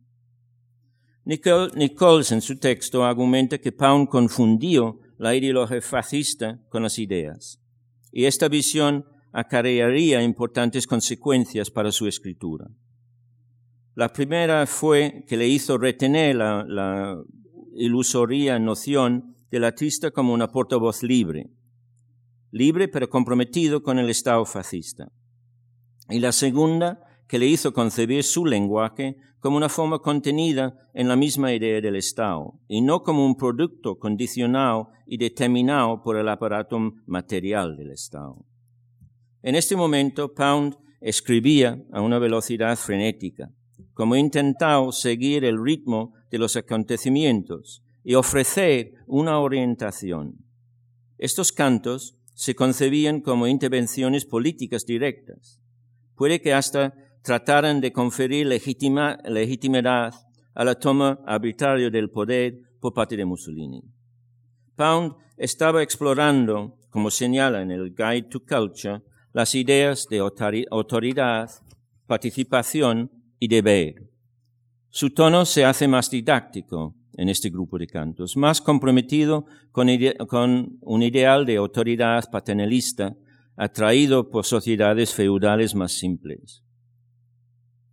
[1.26, 7.60] Nichols en su texto argumenta que Pound confundió la ideología fascista con las ideas,
[8.12, 12.68] y esta visión acarrearía importantes consecuencias para su escritura.
[13.96, 17.24] La primera fue que le hizo retener la
[17.76, 21.52] ilusoria noción del artista como una portavoz libre,
[22.50, 25.12] libre pero comprometido con el Estado fascista
[26.10, 31.16] y la segunda que le hizo concebir su lenguaje como una forma contenida en la
[31.16, 36.80] misma idea del Estado, y no como un producto condicionado y determinado por el aparato
[37.06, 38.44] material del Estado.
[39.44, 43.52] En este momento, Pound escribía a una velocidad frenética,
[43.94, 50.38] como intentado seguir el ritmo de los acontecimientos y ofrecer una orientación.
[51.18, 55.62] Estos cantos se concebían como intervenciones políticas directas,
[56.16, 60.14] puede que hasta trataran de conferir legitimidad
[60.54, 63.84] a la toma arbitraria del poder por parte de Mussolini.
[64.76, 69.02] Pound estaba explorando, como señala en el Guide to Culture,
[69.32, 71.50] las ideas de autoridad,
[72.06, 74.10] participación y deber.
[74.90, 81.04] Su tono se hace más didáctico en este grupo de cantos, más comprometido con, un
[81.04, 83.16] ideal de autoridad paternalista
[83.56, 86.64] atraído por sociedades feudales más simples.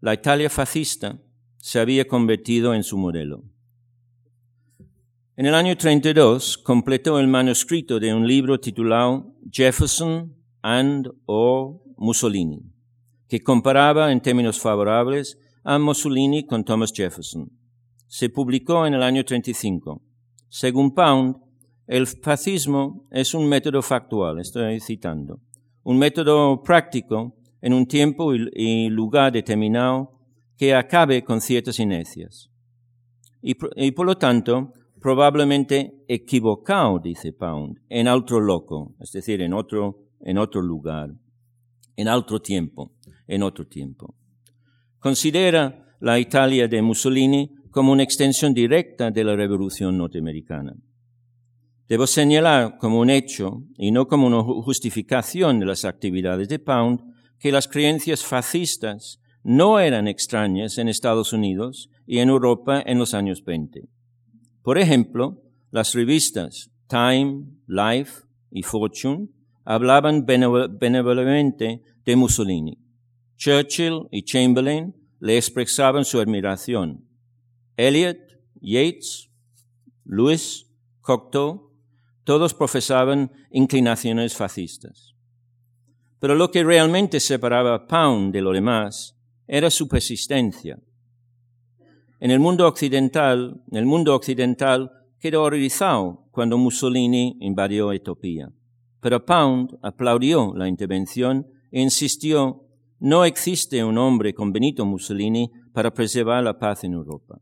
[0.01, 1.21] La Italia fascista
[1.59, 3.45] se había convertido en su modelo.
[5.37, 12.63] En el año 32 completó el manuscrito de un libro titulado Jefferson and o Mussolini,
[13.29, 17.60] que comparaba en términos favorables a Mussolini con Thomas Jefferson.
[18.11, 20.03] Se publicó en el año 35.
[20.49, 21.37] Según Pound,
[21.87, 25.39] el fascismo es un método factual, estoy citando,
[25.85, 30.19] un método práctico en un tiempo y lugar determinado
[30.57, 32.51] que acabe con ciertas inercias.
[33.43, 40.01] Y, por lo tanto, probablemente equivocado, dice Pound, en otro loco, es decir, en otro,
[40.19, 41.15] en otro lugar,
[41.95, 42.91] en otro tiempo,
[43.29, 44.17] en otro tiempo.
[44.99, 50.75] Considera la Italia de Mussolini como una extensión directa de la revolución norteamericana.
[51.89, 57.01] Debo señalar como un hecho, y no como una justificación de las actividades de Pound,
[57.39, 63.15] que las creencias fascistas no eran extrañas en Estados Unidos y en Europa en los
[63.15, 63.89] años 20.
[64.63, 69.29] Por ejemplo, las revistas Time, Life y Fortune
[69.65, 72.79] hablaban benevolente de Mussolini.
[73.37, 77.05] Churchill y Chamberlain le expresaban su admiración.
[77.87, 78.19] Eliot,
[78.61, 79.31] Yates,
[80.05, 80.67] Lewis
[81.01, 81.73] Cocteau,
[82.25, 85.15] todos profesaban inclinaciones fascistas.
[86.19, 89.17] Pero lo que realmente separaba a Pound de lo demás
[89.47, 90.79] era su persistencia.
[92.21, 98.53] En el mundo occidental, el mundo occidental quedó horrorizado cuando Mussolini invadió Etiopía.
[99.01, 102.67] Pero Pound aplaudió la intervención e insistió,
[102.99, 107.41] no existe un hombre con Benito Mussolini para preservar la paz en Europa.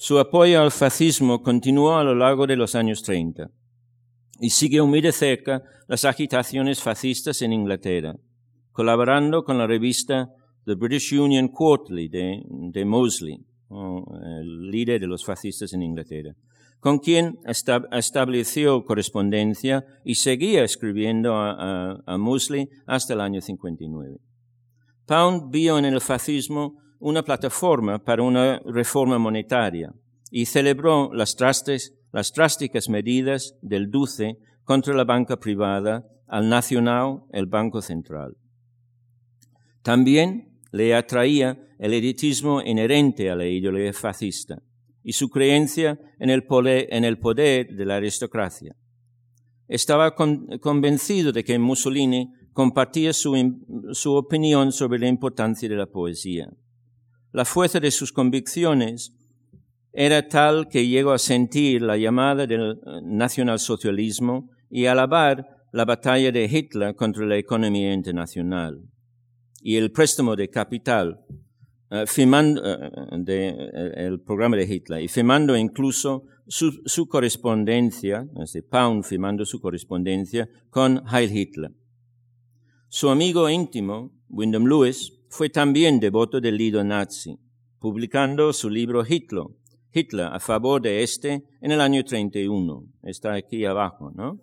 [0.00, 3.50] Su apoyo al fascismo continuó a lo largo de los años 30
[4.38, 8.14] y siguió muy de cerca las agitaciones fascistas en Inglaterra,
[8.70, 10.30] colaborando con la revista
[10.66, 13.44] The British Union Quarterly de, Mosley,
[14.40, 16.32] el líder de los fascistas en Inglaterra,
[16.78, 17.40] con quien
[17.90, 24.16] estableció correspondencia y seguía escribiendo a, a Mosley hasta el año 59.
[25.06, 29.92] Pound vio en el fascismo una plataforma para una reforma monetaria
[30.30, 31.36] y celebró las,
[32.12, 38.36] las drásticas medidas del DUCE contra la banca privada al Nacional, el Banco Central.
[39.82, 44.60] También le atraía el elitismo inherente a la ideología fascista
[45.02, 48.76] y su creencia en el poder, de la aristocracia.
[49.68, 56.50] Estaba convencido de que Mussolini compartía su opinión sobre la importancia de la poesía.
[57.32, 59.14] La fuerza de sus convicciones
[59.92, 66.32] era tal que llegó a sentir la llamada del eh, nacionalsocialismo y alabar la batalla
[66.32, 68.82] de Hitler contra la economía internacional
[69.60, 71.20] y el préstamo de capital,
[71.90, 78.26] uh, firmando uh, el programa de Hitler y firmando incluso su, correspondencia,
[78.70, 81.72] Pound firmando su correspondencia con Heil Hitler.
[82.88, 87.38] Su amigo íntimo, Wyndham Lewis, fue también devoto del líder nazi,
[87.78, 89.44] publicando su libro Hitler,
[89.92, 92.84] Hitler a favor de este en el año 31.
[93.02, 94.38] Está aquí abajo, ¿no?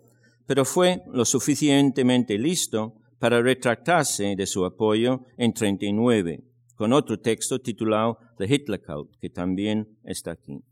[0.46, 7.58] Pero fue lo suficientemente listo para retractarse de su apoyo en 39, con otro texto
[7.58, 10.62] titulado The Hitler Cult, que también está aquí.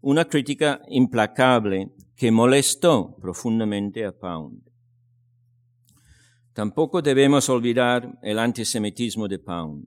[0.00, 4.67] Una crítica implacable que molestó profundamente a Pound.
[6.58, 9.86] Tampoco debemos olvidar el antisemitismo de Pound.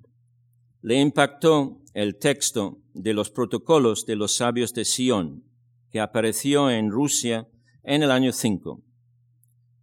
[0.84, 5.43] Le impactó el texto de los protocolos de los sabios de Sion,
[5.91, 7.45] que apareció en Rusia
[7.84, 8.82] en el año 5,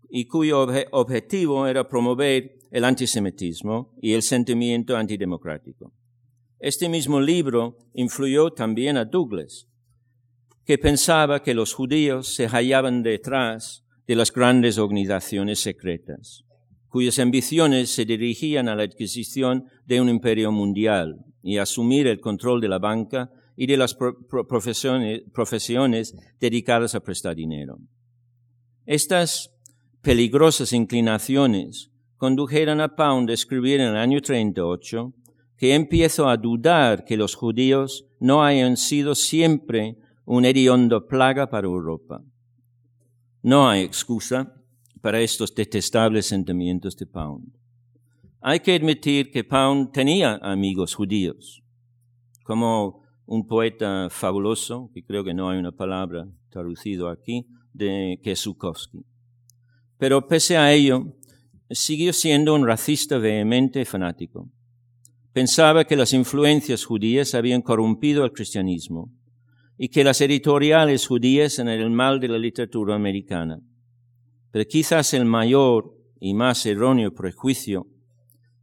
[0.09, 5.93] y cuyo objetivo era promover el antisemitismo y el sentimiento antidemocrático.
[6.59, 9.69] Este mismo libro influyó también a Douglas,
[10.65, 16.47] que pensaba que los judíos se hallaban detrás de las grandes organizaciones secretas
[16.89, 22.61] cuyas ambiciones se dirigían a la adquisición de un imperio mundial y asumir el control
[22.61, 23.97] de la banca y de las
[24.49, 27.79] profesiones, profesiones dedicadas a prestar dinero.
[28.87, 29.53] Estas
[30.01, 35.13] peligrosas inclinaciones condujeron a Pound a escribir en el año 38
[35.57, 41.67] que empiezo a dudar que los judíos no hayan sido siempre un hediondo plaga para
[41.67, 42.23] Europa.
[43.43, 44.55] No hay excusa
[45.01, 47.53] para estos detestables sentimientos de Pound.
[48.41, 51.63] Hay que admitir que Pound tenía amigos judíos,
[52.45, 59.05] como un poeta fabuloso, que creo que no hay una palabra traducido aquí, de Kesukowski.
[59.99, 61.15] Pero pese a ello,
[61.71, 64.51] siguió siendo un racista vehemente y fanático.
[65.33, 69.13] Pensaba que las influencias judías habían corrompido al cristianismo
[69.77, 73.61] y que las editoriales judías eran el mal de la literatura americana.
[74.51, 77.87] Pero quizás el mayor y más erróneo prejuicio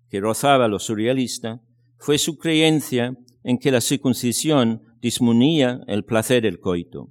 [0.09, 1.61] que rozaba lo surrealista
[1.97, 7.09] fue su creencia en que la circuncisión disminuía el placer del coito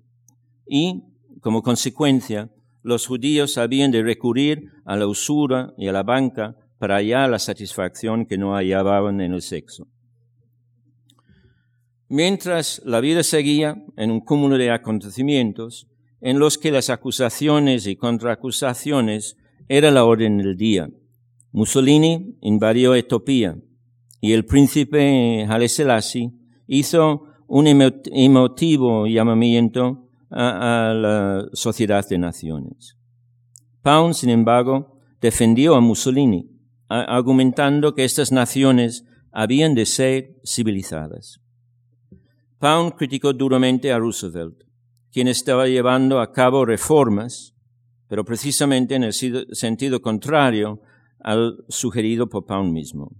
[0.67, 1.03] y,
[1.41, 2.51] como consecuencia,
[2.83, 7.39] los judíos habían de recurrir a la usura y a la banca para hallar la
[7.39, 9.89] satisfacción que no hallaban en el sexo.
[12.09, 15.89] Mientras la vida seguía en un cúmulo de acontecimientos,
[16.21, 19.37] en los que las acusaciones y contraacusaciones
[19.69, 20.89] era la orden del día.
[21.53, 23.57] Mussolini invadió Etiopía
[24.21, 26.33] y el príncipe Haile Selassie
[26.67, 32.97] hizo un emotivo llamamiento a, la sociedad de naciones.
[33.83, 36.51] Pound, sin embargo, defendió a Mussolini,
[36.89, 41.41] argumentando que estas naciones habían de ser civilizadas.
[42.59, 44.65] Pound criticó duramente a Roosevelt,
[45.15, 47.55] quien estaba llevando a cabo reformas,
[48.09, 50.81] pero precisamente en el sentido contrario
[51.21, 53.13] al sugerido por Pound mismo.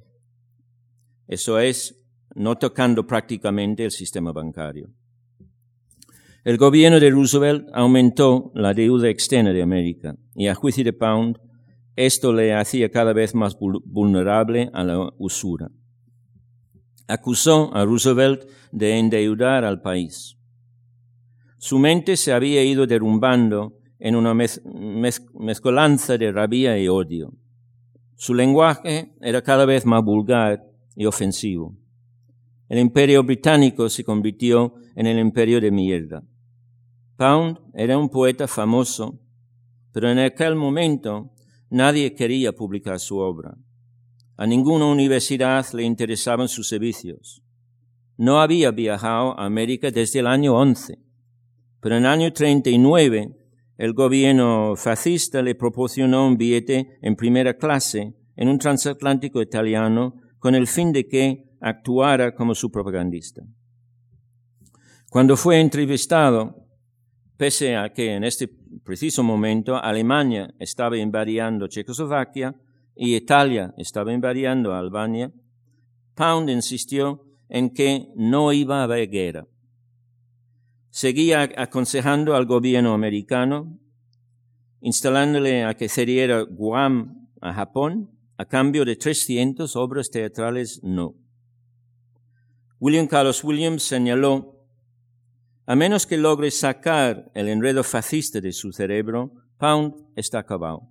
[1.29, 1.97] Eso es,
[2.35, 4.91] no tocando prácticamente el sistema bancario.
[6.43, 11.39] El gobierno de Roosevelt aumentó la deuda externa de América y a juicio de Pound
[11.95, 15.71] esto le hacía cada vez más vulnerable a la usura.
[17.07, 20.37] Acusó a Roosevelt de endeudar al país.
[21.65, 27.33] Su mente se había ido derrumbando en una mezcolanza de rabia y odio.
[28.17, 30.63] Su lenguaje era cada vez más vulgar
[30.95, 31.75] y ofensivo.
[32.69, 36.23] El imperio británico se convirtió en el imperio de mierda.
[37.17, 39.19] Pound era un poeta famoso,
[39.91, 41.33] pero en aquel momento
[41.71, 43.57] nadie quería publicar su obra.
[44.37, 47.43] A ninguna universidad le interesaban sus servicios.
[48.19, 51.04] No había viajado a América desde el año 11,
[51.85, 53.37] pero en el año 39
[53.77, 60.55] el gobierno fascista le proporcionó un billete en primera clase en un transatlántico italiano con
[60.55, 63.43] el fin de que actuara como su propagandista.
[65.11, 66.57] Cuando fue entrevistado,
[67.37, 68.49] pese a que en este
[68.83, 72.55] preciso momento Alemania estaba invadiendo Checoslovaquia
[72.97, 75.31] y Italia estaba invadiendo Albania,
[76.15, 79.47] Pound insistió en que no iba a haber guerra.
[80.95, 83.81] Seguía aconsejando al gobierno americano,
[84.81, 91.17] instalándole a que cediera Guam a Japón a cambio de 300 obras teatrales no.
[92.79, 94.65] William Carlos Williams señaló,
[95.67, 100.89] a menos que logre sacar el enredo fascista de su cerebro, Pound está acabado.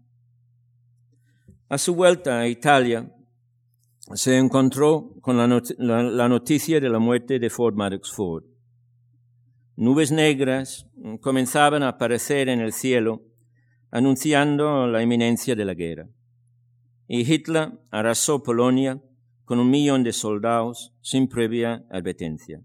[1.70, 3.10] A su vuelta a Italia,
[4.16, 8.43] se encontró con la, noticia de la muerte de Ford Madox Ford.
[9.76, 10.88] Nubes negras
[11.19, 13.24] comenzaban a aparecer en el cielo,
[13.89, 16.09] anunciando la inminencia de la guerra.
[17.07, 19.01] Y Hitler arrasó Polonia
[19.45, 22.61] con un millón de soldados sin previa advertencia.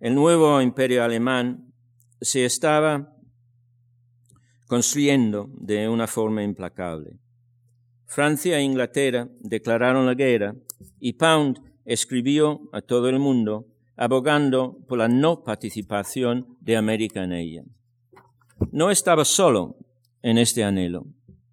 [0.00, 1.72] El nuevo imperio alemán
[2.20, 3.16] se estaba
[4.66, 7.18] construyendo de una forma implacable.
[8.06, 10.54] Francia e Inglaterra declararon la guerra
[10.98, 17.32] y Pound escribió a todo el mundo abogando por la no participación de América en
[17.32, 17.62] ella.
[18.70, 19.76] No estaba solo
[20.22, 21.06] en este anhelo.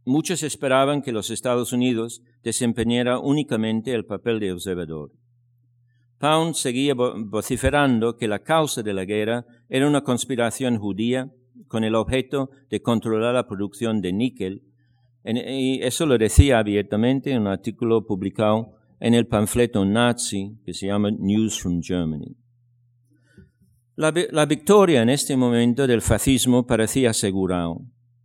[0.05, 5.11] Muchos esperaban que los Estados Unidos desempeñara únicamente el papel de observador.
[6.19, 11.31] Pound seguía vociferando que la causa de la guerra era una conspiración judía
[11.67, 14.63] con el objeto de controlar la producción de níquel,
[15.23, 20.87] y eso lo decía abiertamente en un artículo publicado en el panfleto nazi que se
[20.87, 22.35] llama News from Germany.
[23.95, 27.81] La, la victoria en este momento del fascismo parecía asegurado.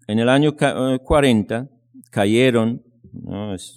[0.07, 1.68] En el año 40 eh,
[2.11, 2.83] cayeron.
[3.55, 3.77] Es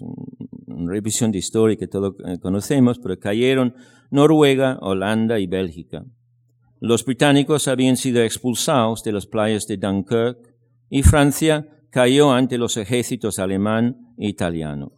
[0.67, 3.75] una revisión de historia que todos eh, conocemos, pero cayeron
[4.09, 6.05] Noruega, Holanda y Bélgica.
[6.79, 10.37] Los británicos habían sido expulsados de las playas de Dunkirk
[10.89, 14.91] y Francia cayó ante los ejércitos alemán e italiano.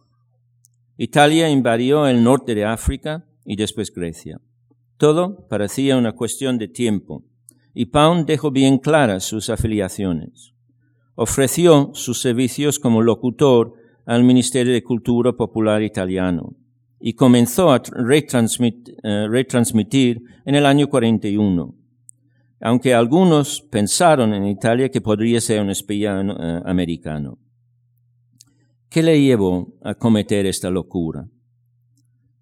[1.02, 4.38] Italia invadió el norte de África y después Grecia.
[4.98, 7.24] Todo parecía una cuestión de tiempo
[7.72, 10.52] y Pound dejó bien claras sus afiliaciones.
[11.14, 13.72] Ofreció sus servicios como locutor
[14.04, 16.54] al Ministerio de Cultura Popular Italiano
[17.00, 21.74] y comenzó a eh, retransmitir en el año 41,
[22.60, 27.38] aunque algunos pensaron en Italia que podría ser un espía eh, americano.
[28.90, 31.28] ¿Qué le llevó a cometer esta locura?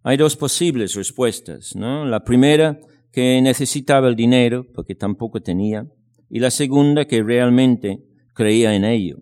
[0.02, 1.76] Hay dos posibles respuestas.
[1.76, 2.06] ¿no?
[2.06, 2.80] La primera,
[3.12, 5.86] que necesitaba el dinero porque tampoco tenía,
[6.30, 9.18] y la segunda, que realmente creía en ello.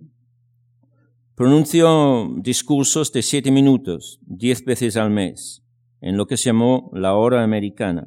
[1.34, 5.64] Pronunció discursos de siete minutos, diez veces al mes,
[6.00, 8.06] en lo que se llamó la hora americana.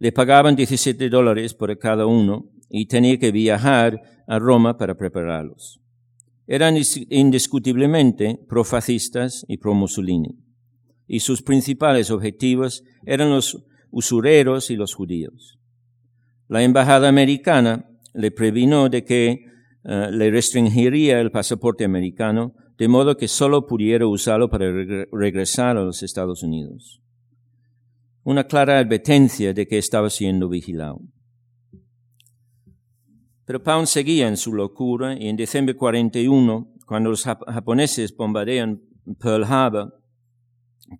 [0.00, 5.80] Le pagaban 17 dólares por cada uno y tenía que viajar a Roma para prepararlos.
[6.52, 6.76] Eran
[7.10, 10.36] indiscutiblemente profascistas y pro-Mussolini,
[11.06, 15.60] y sus principales objetivos eran los usureros y los judíos.
[16.48, 19.44] La embajada americana le previno de que
[19.84, 24.72] eh, le restringiría el pasaporte americano de modo que solo pudiera usarlo para
[25.12, 27.00] regresar a los Estados Unidos.
[28.24, 31.00] Una clara advertencia de que estaba siendo vigilado.
[33.50, 38.80] Pero Pound seguía en su locura y en diciembre 41, cuando los japoneses bombardean
[39.20, 40.00] Pearl Harbor,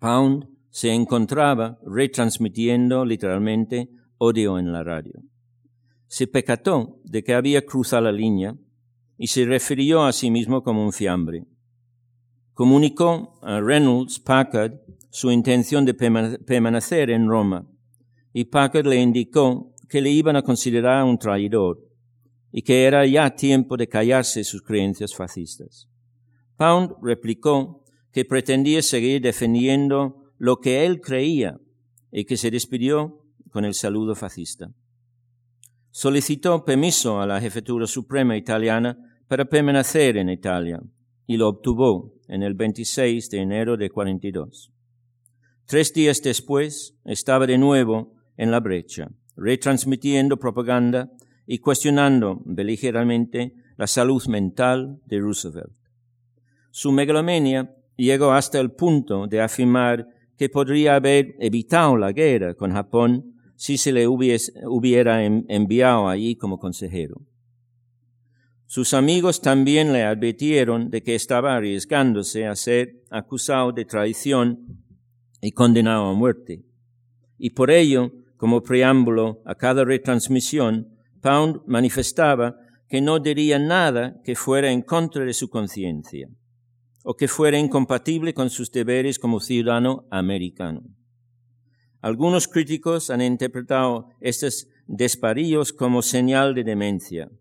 [0.01, 5.21] Pound se encontraba retransmitiendo literalmente odio en la radio.
[6.07, 8.57] Se pecató de que había cruzado la línea
[9.17, 11.45] y se refirió a sí mismo como un fiambre.
[12.53, 14.73] Comunicó a Reynolds Packard
[15.09, 17.65] su intención de permanecer en Roma
[18.33, 21.90] y Packard le indicó que le iban a considerar un traidor
[22.51, 25.87] y que era ya tiempo de callarse sus creencias fascistas.
[26.57, 31.59] Pound replicó que pretendía seguir defendiendo lo que él creía
[32.11, 34.71] y que se despidió con el saludo fascista.
[35.91, 38.97] Solicitó permiso a la jefatura suprema italiana
[39.27, 40.81] para permanecer en Italia
[41.25, 44.71] y lo obtuvo en el 26 de enero de 42.
[45.65, 51.11] Tres días después estaba de nuevo en la brecha, retransmitiendo propaganda
[51.51, 55.75] y cuestionando beligeramente la salud mental de Roosevelt.
[56.69, 62.71] Su megalomania llegó hasta el punto de afirmar que podría haber evitado la guerra con
[62.71, 67.19] Japón si se le hubiera enviado allí como consejero.
[68.65, 74.85] Sus amigos también le advirtieron de que estaba arriesgándose a ser acusado de traición
[75.41, 76.63] y condenado a muerte.
[77.37, 82.55] Y por ello, como preámbulo a cada retransmisión, Pound manifestaba
[82.89, 86.27] que no diría nada que fuera en contra de su conciencia
[87.03, 90.83] o que fuera incompatible con sus deberes como ciudadano americano.
[92.01, 97.31] Algunos críticos han interpretado estos desparillos como señal de demencia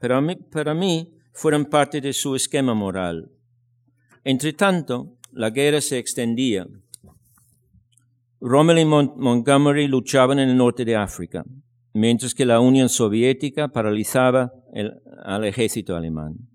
[0.00, 0.18] pero
[0.50, 3.30] para mí fueron parte de su esquema moral.
[4.24, 6.66] Entre tanto, la guerra se extendía.
[8.40, 11.44] Rommel y Montgomery luchaban en el norte de África,
[11.92, 14.52] mientras que la Unión Soviética paralizaba
[15.24, 16.48] al ejército alemán.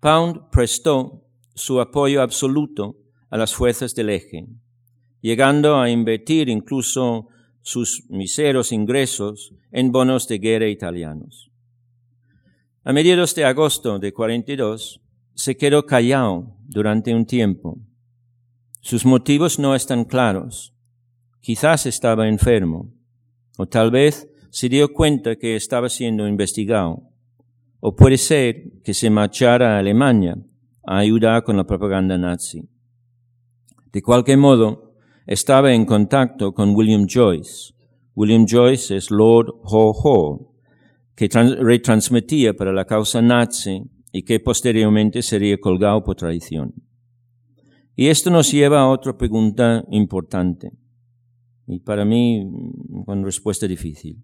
[0.00, 1.24] Pound prestó
[1.54, 2.96] su apoyo absoluto
[3.30, 4.46] a las fuerzas del eje,
[5.20, 7.28] llegando a invertir incluso
[7.62, 11.50] sus miseros ingresos en bonos de guerra italianos.
[12.84, 15.00] A mediados de agosto de 42,
[15.34, 17.78] se quedó callado durante un tiempo.
[18.80, 20.74] Sus motivos no están claros.
[21.40, 22.92] Quizás estaba enfermo,
[23.56, 27.08] o tal vez se dio cuenta que estaba siendo investigado,
[27.80, 30.36] o puede ser que se marchara a Alemania
[30.86, 32.68] a ayudar con la propaganda nazi.
[33.90, 34.92] De cualquier modo,
[35.26, 37.72] estaba en contacto con William Joyce.
[38.14, 40.54] William Joyce es Lord Ho Ho,
[41.16, 43.82] que retransmitía para la causa nazi
[44.12, 46.74] y que posteriormente sería colgado por traición.
[47.96, 50.72] Y esto nos lleva a otra pregunta importante,
[51.66, 52.46] y para mí
[53.06, 54.22] con respuesta difícil.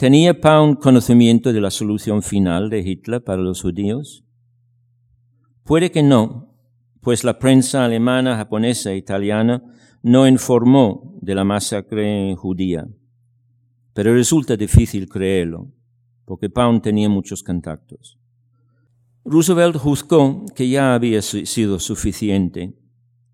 [0.00, 4.24] ¿Tenía Pound conocimiento de la solución final de Hitler para los judíos?
[5.62, 6.56] Puede que no,
[7.02, 9.62] pues la prensa alemana, japonesa e italiana
[10.02, 12.88] no informó de la masacre judía,
[13.92, 15.70] pero resulta difícil creerlo
[16.24, 18.18] porque Pound tenía muchos contactos.
[19.26, 22.74] Roosevelt juzgó que ya había sido suficiente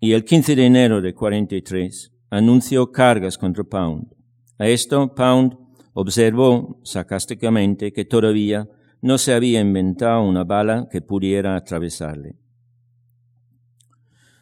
[0.01, 4.13] y el 15 de enero de 43 anunció cargas contra Pound.
[4.57, 5.66] A esto Pound
[5.99, 8.69] observó sarcásticamente que todavía
[9.01, 12.35] no se había inventado una bala que pudiera atravesarle.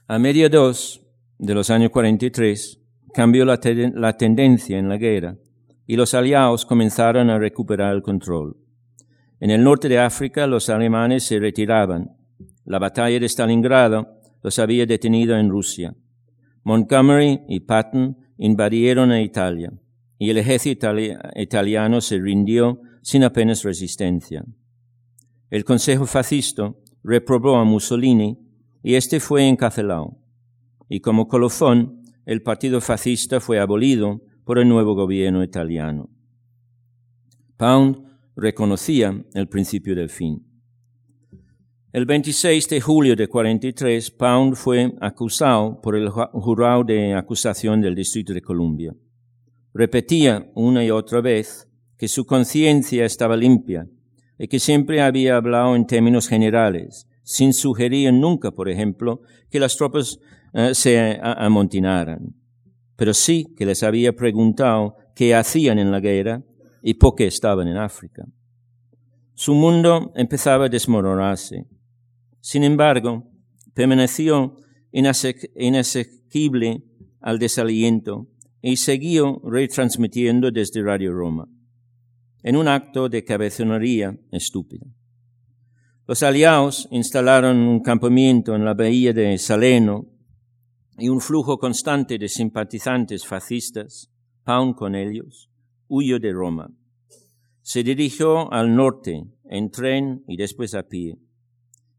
[0.06, 1.02] A mediados
[1.38, 2.82] de los años 43
[3.14, 3.58] cambió la,
[3.94, 5.38] la tendencia en la guerra
[5.88, 8.58] y los aliados comenzaron a recuperar el control.
[9.40, 12.18] En el norte de África los alemanes se retiraban.
[12.66, 15.96] La batalla de Stalingrado los había detenido en Rusia.
[16.64, 19.72] Montgomery y Patton invadieron a Italia
[20.18, 20.88] y el ejército
[21.36, 24.46] italiano se rindió sin apenas resistencia.
[25.50, 28.38] El Consejo Fascista reprobó a Mussolini
[28.82, 30.18] y este fue encarcelado.
[30.90, 36.10] Y como colofón, el partido fascista fue abolido por el nuevo gobierno italiano.
[37.58, 38.06] Pound
[38.36, 40.46] reconocía el principio del fin.
[41.94, 47.96] El 26 de julio de 43, Pound fue acusado por el jurado de acusación del
[47.96, 48.94] Distrito de Columbia.
[49.76, 53.88] Repetía una y otra vez que su conciencia estaba limpia
[54.40, 59.22] y que siempre había hablado en términos generales, sin sugerir nunca, por ejemplo,
[59.52, 60.20] que las tropas
[60.54, 62.34] eh, se amontinaran
[62.96, 66.44] pero sí que les había preguntado qué hacían en la guerra
[66.82, 68.26] y por qué estaban en África.
[69.34, 71.66] Su mundo empezaba a desmoronarse.
[72.40, 73.30] Sin embargo,
[73.74, 74.56] permaneció
[74.92, 76.84] inasequible
[77.20, 78.28] al desaliento
[78.68, 81.48] y siguió retransmitiendo desde Radio Roma,
[82.42, 84.88] en un acto de cabezonería estúpida.
[86.08, 90.08] Los aliados instalaron un campamento en la bahía de Saleno
[90.98, 94.12] y un flujo constante de simpatizantes fascistas,
[94.44, 95.52] Pound con ellos,
[95.88, 96.72] huyó de Roma.
[97.62, 101.20] Se dirigió al norte en tren y después a pie,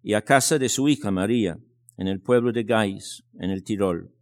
[0.03, 1.61] y a casa de su hija María,
[1.97, 4.16] en el pueblo de Gais, en el Tirol,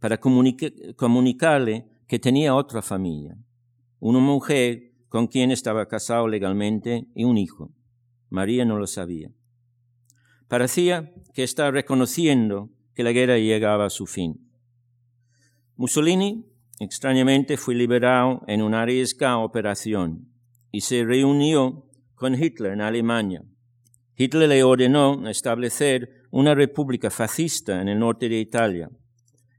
[0.00, 3.36] para comunicarle que tenía otra familia,
[3.98, 7.72] una mujer con quien estaba casado legalmente y un hijo.
[8.28, 9.30] María no lo sabía.
[10.48, 14.48] Parecía que estaba reconociendo que la guerra llegaba a su fin.
[15.76, 16.46] Mussolini,
[16.80, 20.28] extrañamente, fue liberado en una arriesgada operación
[20.70, 21.84] y se reunió
[22.14, 23.44] con Hitler en Alemania.
[24.16, 28.90] Hitler le ordenó establecer una república fascista en el norte de Italia,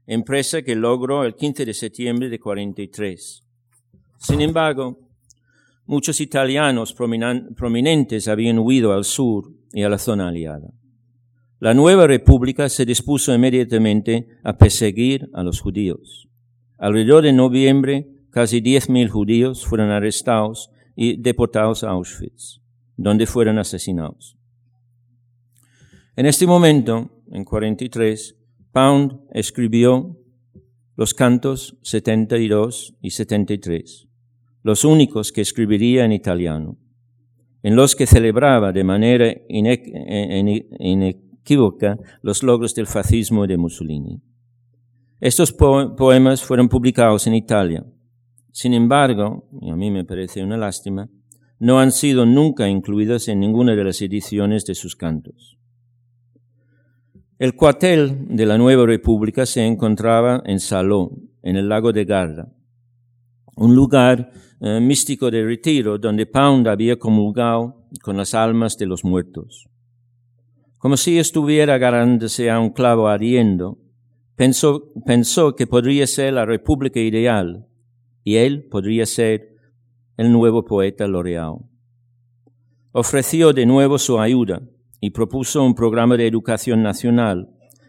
[0.08, 3.44] empresa que logró el 15 de septiembre de 43.
[4.16, 4.98] Sin embargo,
[5.84, 10.72] muchos italianos prominentes habían huido al sur y a la zona aliada.
[11.60, 16.28] La nueva república se dispuso inmediatamente a perseguir a los judíos.
[16.78, 22.62] Alrededor de noviembre, casi 10.000 judíos fueron arrestados y deportados a Auschwitz,
[22.96, 24.38] donde fueron asesinados.
[26.16, 28.37] En este momento, en 43,
[28.72, 30.16] Pound escribió
[30.96, 34.08] los cantos 72 y 73,
[34.62, 36.76] los únicos que escribiría en italiano,
[37.62, 39.32] en los que celebraba de manera
[40.78, 44.20] inequívoca los logros del fascismo de Mussolini.
[45.20, 47.84] Estos poemas fueron publicados en Italia.
[48.52, 51.08] Sin embargo, y a mí me parece una lástima,
[51.58, 55.57] no han sido nunca incluidos en ninguna de las ediciones de sus cantos.
[57.38, 62.52] El cuartel de la nueva república se encontraba en Saló, en el lago de Garda,
[63.54, 69.04] un lugar eh, místico de retiro donde Pound había comulgado con las almas de los
[69.04, 69.68] muertos.
[70.78, 73.78] Como si estuviera agarrándose a un clavo ardiendo,
[74.34, 77.68] pensó, pensó que podría ser la república ideal
[78.24, 79.54] y él podría ser
[80.16, 81.68] el nuevo poeta laureado.
[82.90, 84.60] Ofreció de nuevo su ayuda
[85.00, 87.48] y propuso un programa de educación nacional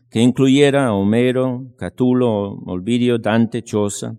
[0.10, 4.18] que incluyera a Homero, Catulo, Olvidio, Dante, Chosa.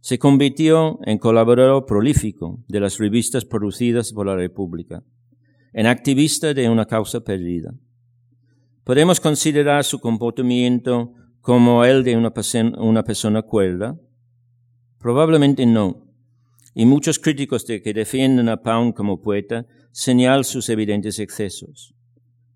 [0.00, 5.02] Se convirtió en colaborador prolífico de las revistas producidas por la República,
[5.74, 7.74] en activista de una causa perdida.
[8.84, 11.12] ¿Podemos considerar su comportamiento
[11.42, 12.32] como el de una,
[12.78, 13.98] una persona cuerda?
[14.98, 16.06] Probablemente no.
[16.74, 21.94] Y muchos críticos de que defienden a Pound como poeta señalan sus evidentes excesos.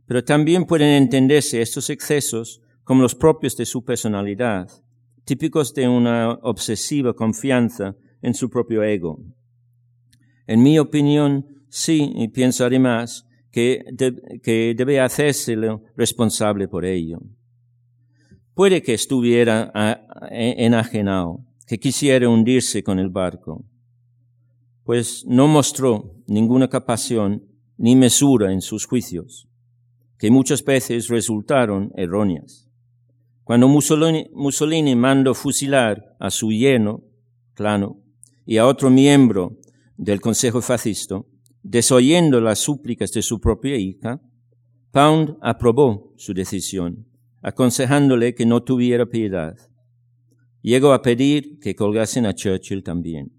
[0.06, 4.68] Pero también pueden entenderse estos excesos como los propios de su personalidad,
[5.24, 9.20] típicos de una obsesiva confianza en su propio ego.
[10.46, 13.84] En mi opinión, sí, y pienso además que,
[14.42, 17.20] que debe hacérselo responsable por ello.
[18.52, 19.72] Puede que estuviera
[20.30, 23.64] enajenado, que quisiera hundirse con el barco,
[24.84, 27.42] pues no mostró ninguna compasión
[27.78, 29.48] ni mesura en sus juicios
[30.18, 32.68] que muchas veces resultaron erróneas.
[33.44, 37.02] Cuando Mussolini, mandó fusilar a su yerno,
[37.52, 38.00] Clano,
[38.46, 39.58] y a otro miembro
[39.96, 41.22] del Consejo Fascista,
[41.62, 44.20] desoyendo las súplicas de su propia hija,
[44.92, 47.06] Pound aprobó su decisión,
[47.42, 49.56] aconsejándole que no tuviera piedad.
[50.62, 53.32] Llegó a pedir que colgasen a Churchill también.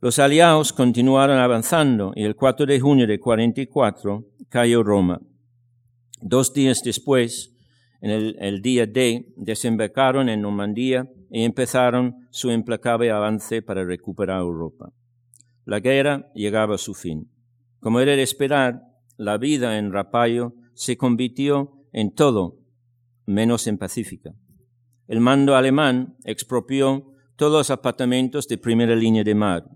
[0.00, 5.20] Los aliados continuaron avanzando y el 4 de junio de 44 cayó Roma.
[6.26, 7.54] Dos días después,
[8.00, 14.90] en el, día D, desembarcaron en Normandía y empezaron su implacable avance para recuperar Europa.
[15.66, 17.30] La guerra llegaba a su fin.
[17.78, 18.80] Como era de esperar,
[19.18, 22.56] la vida en Rapallo se convirtió en todo
[23.26, 24.34] menos en pacífica.
[25.06, 29.68] El mando alemán expropió todos los apartamentos de primera línea de mar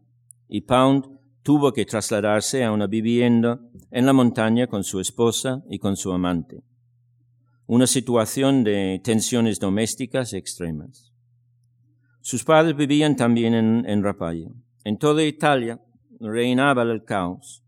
[0.49, 1.18] y Pound
[1.49, 3.59] tuvo que trasladarse a una vivienda
[3.91, 6.63] en la montaña con su esposa y con su amante.
[7.67, 11.11] Una situación de tensiones domésticas extremas.
[12.21, 14.51] Sus padres vivían también en, en Rapallo.
[14.85, 15.81] En toda Italia
[16.21, 17.65] reinaba el caos.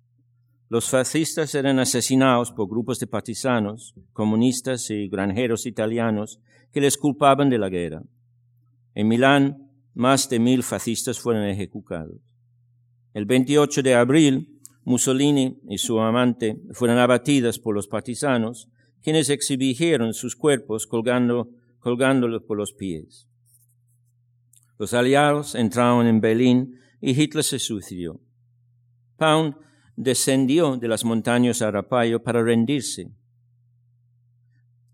[0.69, 6.39] Los fascistas eran asesinados por grupos de partisanos, comunistas y granjeros italianos
[6.71, 8.03] que les culpaban de la guerra.
[8.95, 12.30] En Milán, más de mil fascistas fueron ejecutados.
[13.13, 18.69] El 28 de abril, Mussolini y su amante fueron abatidas por los partisanos,
[19.03, 21.49] quienes exhibieron sus cuerpos colgando,
[21.81, 23.29] colgándolos por los pies.
[24.79, 28.21] Los aliados entraron en Berlín y Hitler se suicidó.
[29.17, 29.57] Pound
[29.97, 33.11] descendió de las montañas a Rapallo para rendirse,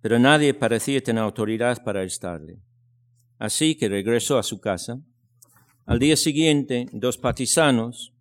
[0.01, 2.61] pero nadie parecía tener autoridad para arrestarle.
[3.39, 5.01] Así que regresó a su casa
[5.87, 8.13] al día siguiente, dos partisanos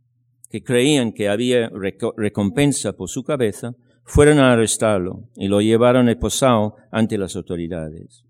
[0.49, 1.71] que creían que había
[2.15, 8.23] recompensa por su cabeza fueron a arrestarlo y lo llevaron esposado ante las autoridades.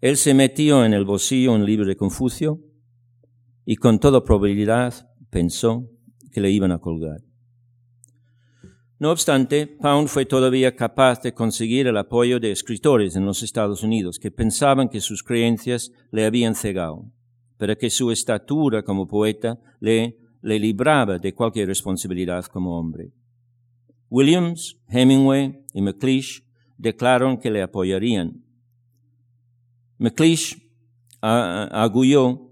[0.00, 2.58] Él se metió en el bolsillo un libro de Confucio
[3.66, 5.86] y con toda probabilidad pensó
[6.32, 7.20] que le iban a colgar.
[8.98, 13.82] No obstante, Pound fue todavía capaz de conseguir el apoyo de escritores en los Estados
[13.82, 17.10] Unidos que pensaban que sus creencias le habían cegado,
[17.60, 23.12] pero que su estatura como poeta le, le libraba de cualquier responsabilidad como hombre.
[24.08, 26.42] Williams, Hemingway y McLeish
[26.78, 28.42] declararon que le apoyarían.
[29.98, 30.56] McLeish
[31.20, 32.50] arguyó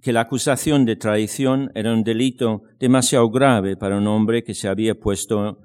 [0.00, 4.68] que la acusación de traición era un delito demasiado grave para un hombre que se
[4.68, 5.58] había puesto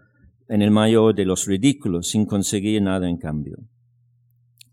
[0.49, 3.57] en el mayor de los ridículos sin conseguir nada en cambio.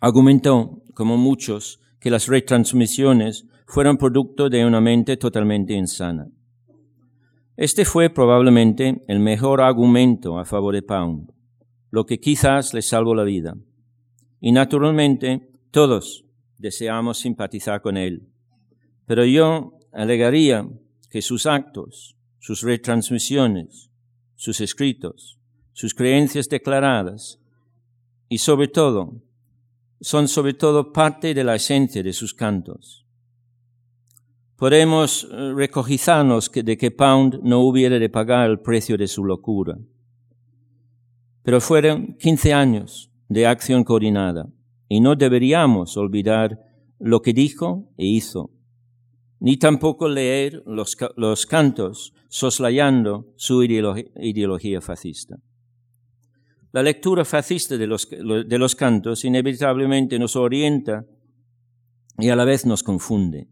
[0.00, 6.26] Argumentó, como muchos, que las retransmisiones fueron producto de una mente totalmente insana.
[7.54, 11.30] Este fue probablemente el mejor argumento a favor de Pound,
[11.90, 13.58] lo que quizás le salvó la vida.
[14.40, 16.24] Y naturalmente todos
[16.56, 18.30] deseamos simpatizar con él.
[19.04, 20.66] Pero yo alegaría
[21.10, 23.90] que sus actos, sus retransmisiones,
[24.34, 25.38] sus escritos,
[25.74, 27.38] sus creencias declaradas
[28.30, 29.20] y sobre todo,
[30.00, 33.04] son sobre todo parte de la esencia de sus cantos.
[34.58, 39.78] Podemos eh, recogizarnos de que Pound no hubiera de pagar el precio de su locura.
[41.44, 44.48] Pero fueron 15 años de acción coordinada
[44.88, 46.58] y no deberíamos olvidar
[46.98, 48.50] lo que dijo e hizo,
[49.38, 55.36] ni tampoco leer los, los cantos soslayando su ideología fascista.
[56.72, 61.06] La lectura fascista de los, de los cantos inevitablemente nos orienta
[62.18, 63.46] y a la vez nos confunde.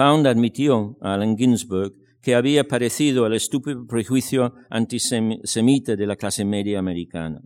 [0.00, 1.92] Pound admitió a Allen Ginsberg
[2.22, 7.42] que había padecido el estúpido prejuicio antisemita de la clase media americana.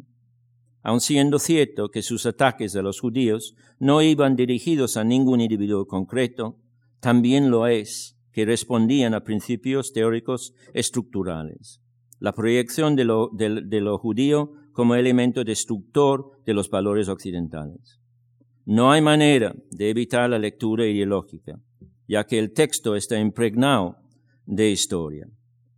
[0.84, 5.88] Aun siendo cierto que sus ataques a los judíos no iban dirigidos a ningún individuo
[5.88, 6.60] concreto,
[7.00, 11.80] también lo es que respondían a principios teóricos estructurales.
[12.20, 17.98] La proyección de lo, de lo judío como elemento destructor de los valores occidentales.
[18.64, 21.58] No hay manera de evitar la lectura ideológica,
[22.06, 23.96] ya que el texto está impregnado
[24.46, 25.28] de historia.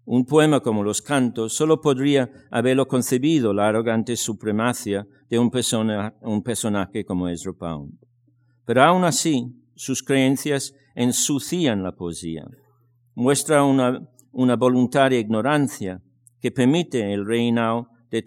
[0.04, 7.04] Un poema como Los Cantos solo podría haberlo concebido la arrogante supremacia de un, personaje
[7.04, 7.98] como Ezra Pound.
[8.64, 12.46] Pero aún así, sus creencias ensucian la poesía.
[13.16, 16.00] Muestra una, una voluntaria ignorancia
[16.40, 18.22] que permite el reinado de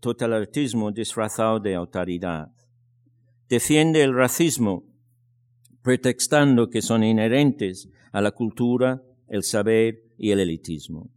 [0.00, 2.50] totalitarismo disfrazado de autoridad.
[3.48, 4.82] Defiende el racismo,
[5.86, 11.12] pretextando que son inherentes a la cultura, el saber y el elitismo.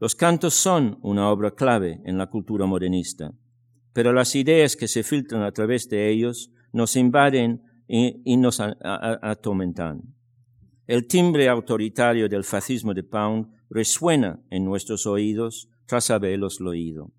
[0.00, 3.32] Los cantos son una obra clave en la cultura modernista,
[3.92, 10.12] pero las ideas que se filtran a través de ellos nos invaden y, nos atormentan.
[10.88, 17.12] El timbre autoritario del fascismo de Pound resuena en nuestros oídos tras haberlos oído.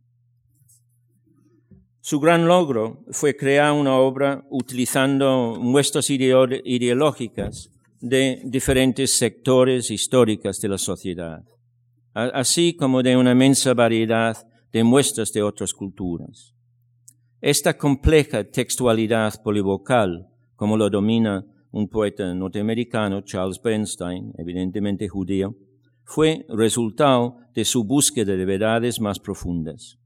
[2.02, 7.70] Su gran logro fue crear una obra utilizando muestras ideológicas
[8.00, 11.44] de diferentes sectores históricos de la sociedad,
[12.14, 14.38] así como de una inmensa variedad
[14.72, 16.54] de muestras de otras culturas.
[17.42, 25.56] Esta compleja textualidad polivocal, como lo domina un poeta norteamericano, Charles Bernstein, evidentemente judío,
[26.06, 29.99] fue resultado de su búsqueda de verdades más profundas.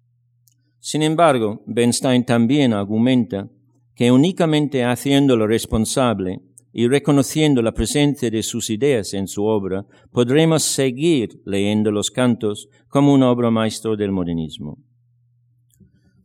[0.85, 3.49] Sin embargo, Bernstein también argumenta
[3.95, 6.41] que únicamente haciéndolo responsable
[6.73, 12.67] y reconociendo la presencia de sus ideas en su obra, podremos seguir leyendo los cantos
[12.89, 14.77] como una obra maestra del modernismo.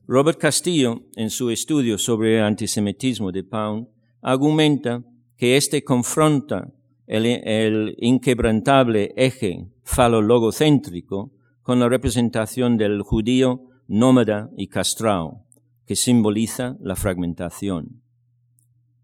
[0.09, 3.87] Robert Castillo, en su estudio sobre el antisemitismo de Pound,
[4.23, 5.05] argumenta
[5.37, 6.75] que éste confronta
[7.07, 11.31] el, el inquebrantable eje falologocéntrico
[11.63, 15.45] con la representación del judío nómada y castrao,
[15.87, 18.03] que simboliza la fragmentación.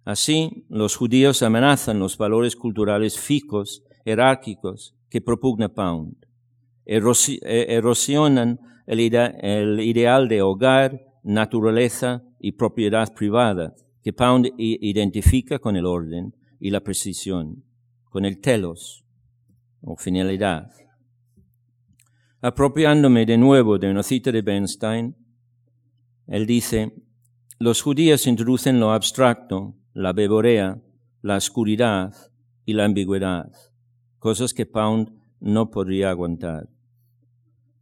[0.05, 6.15] Así, los judíos amenazan los valores culturales fijos, jerárquicos, que propugna Pound.
[6.85, 7.01] E,
[7.75, 15.87] erosionan el, el ideal de hogar, naturaleza y propiedad privada, que Pound identifica con el
[15.87, 17.65] orden y la precisión,
[18.11, 19.05] con el telos
[19.81, 20.71] o finalidad.
[22.45, 25.17] Apropiándome de nuevo de una cita de Bernstein,
[26.27, 26.93] él dice,
[27.59, 30.79] los judíos introducen lo abstracto, la beborea,
[31.23, 32.13] la oscuridad
[32.67, 33.51] y la ambigüedad,
[34.19, 36.69] cosas que Pound no podría aguantar.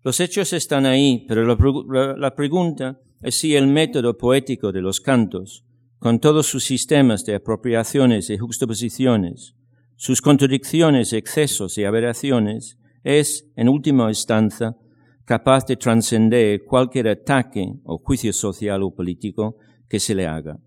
[0.05, 5.65] Los hechos están ahí, pero la, pregunta es si el método poético de los cantos,
[5.99, 9.57] con todos sus sistemas de apropiaciones y juxtaposiciones,
[9.97, 14.77] sus contradicciones, excesos y aberraciones, es, en última instancia,
[15.25, 19.57] capaz de trascender cualquier ataque o juicio social o político
[19.89, 20.59] que se le haga.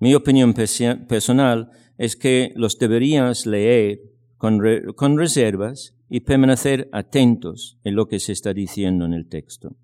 [0.00, 4.00] Mi opinión personal es que los deberías leer
[4.36, 9.76] con, reservas y permanecer atentos en lo que se está diciendo en el texto.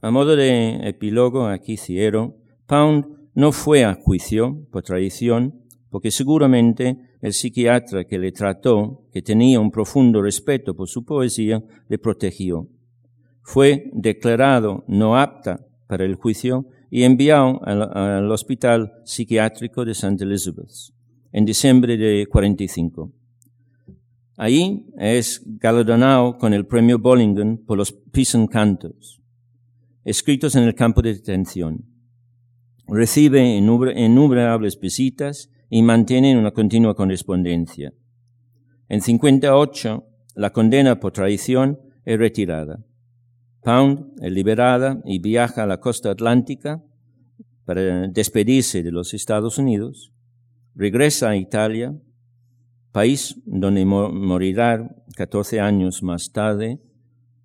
[0.00, 3.04] A modo de epílogo, aquí cierro, Pound
[3.34, 5.61] no fue a juicio por traición,
[5.92, 11.62] porque seguramente el psiquiatra que le trató, que tenía un profundo respeto por su poesía,
[11.86, 12.66] le protegió.
[13.42, 20.24] Fue declarado no apta para el juicio y enviado al, Hospital Psiquiátrico de St.
[20.24, 20.70] Elizabeth
[21.30, 23.12] en diciembre de 45.
[24.38, 29.20] Ahí es galardonado con el premio Bollingen por los Peace Cantos,
[30.06, 31.84] escritos en el campo de detención.
[32.88, 37.94] Recibe innumerables visitas y mantiene una continua correspondencia.
[38.90, 40.04] En 58,
[40.34, 42.84] la condena por traición es retirada.
[43.62, 46.84] Pound es liberada y viaja a la costa atlántica
[47.64, 50.12] para despedirse de los Estados Unidos.
[50.74, 51.98] Regresa a Italia,
[52.92, 56.82] país donde morirá 14 años más tarde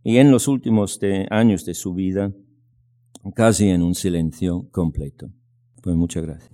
[0.03, 0.99] y en los últimos
[1.29, 2.33] años de su vida
[3.35, 5.29] casi en un silencio completo.
[5.81, 6.51] Pues muchas gracias.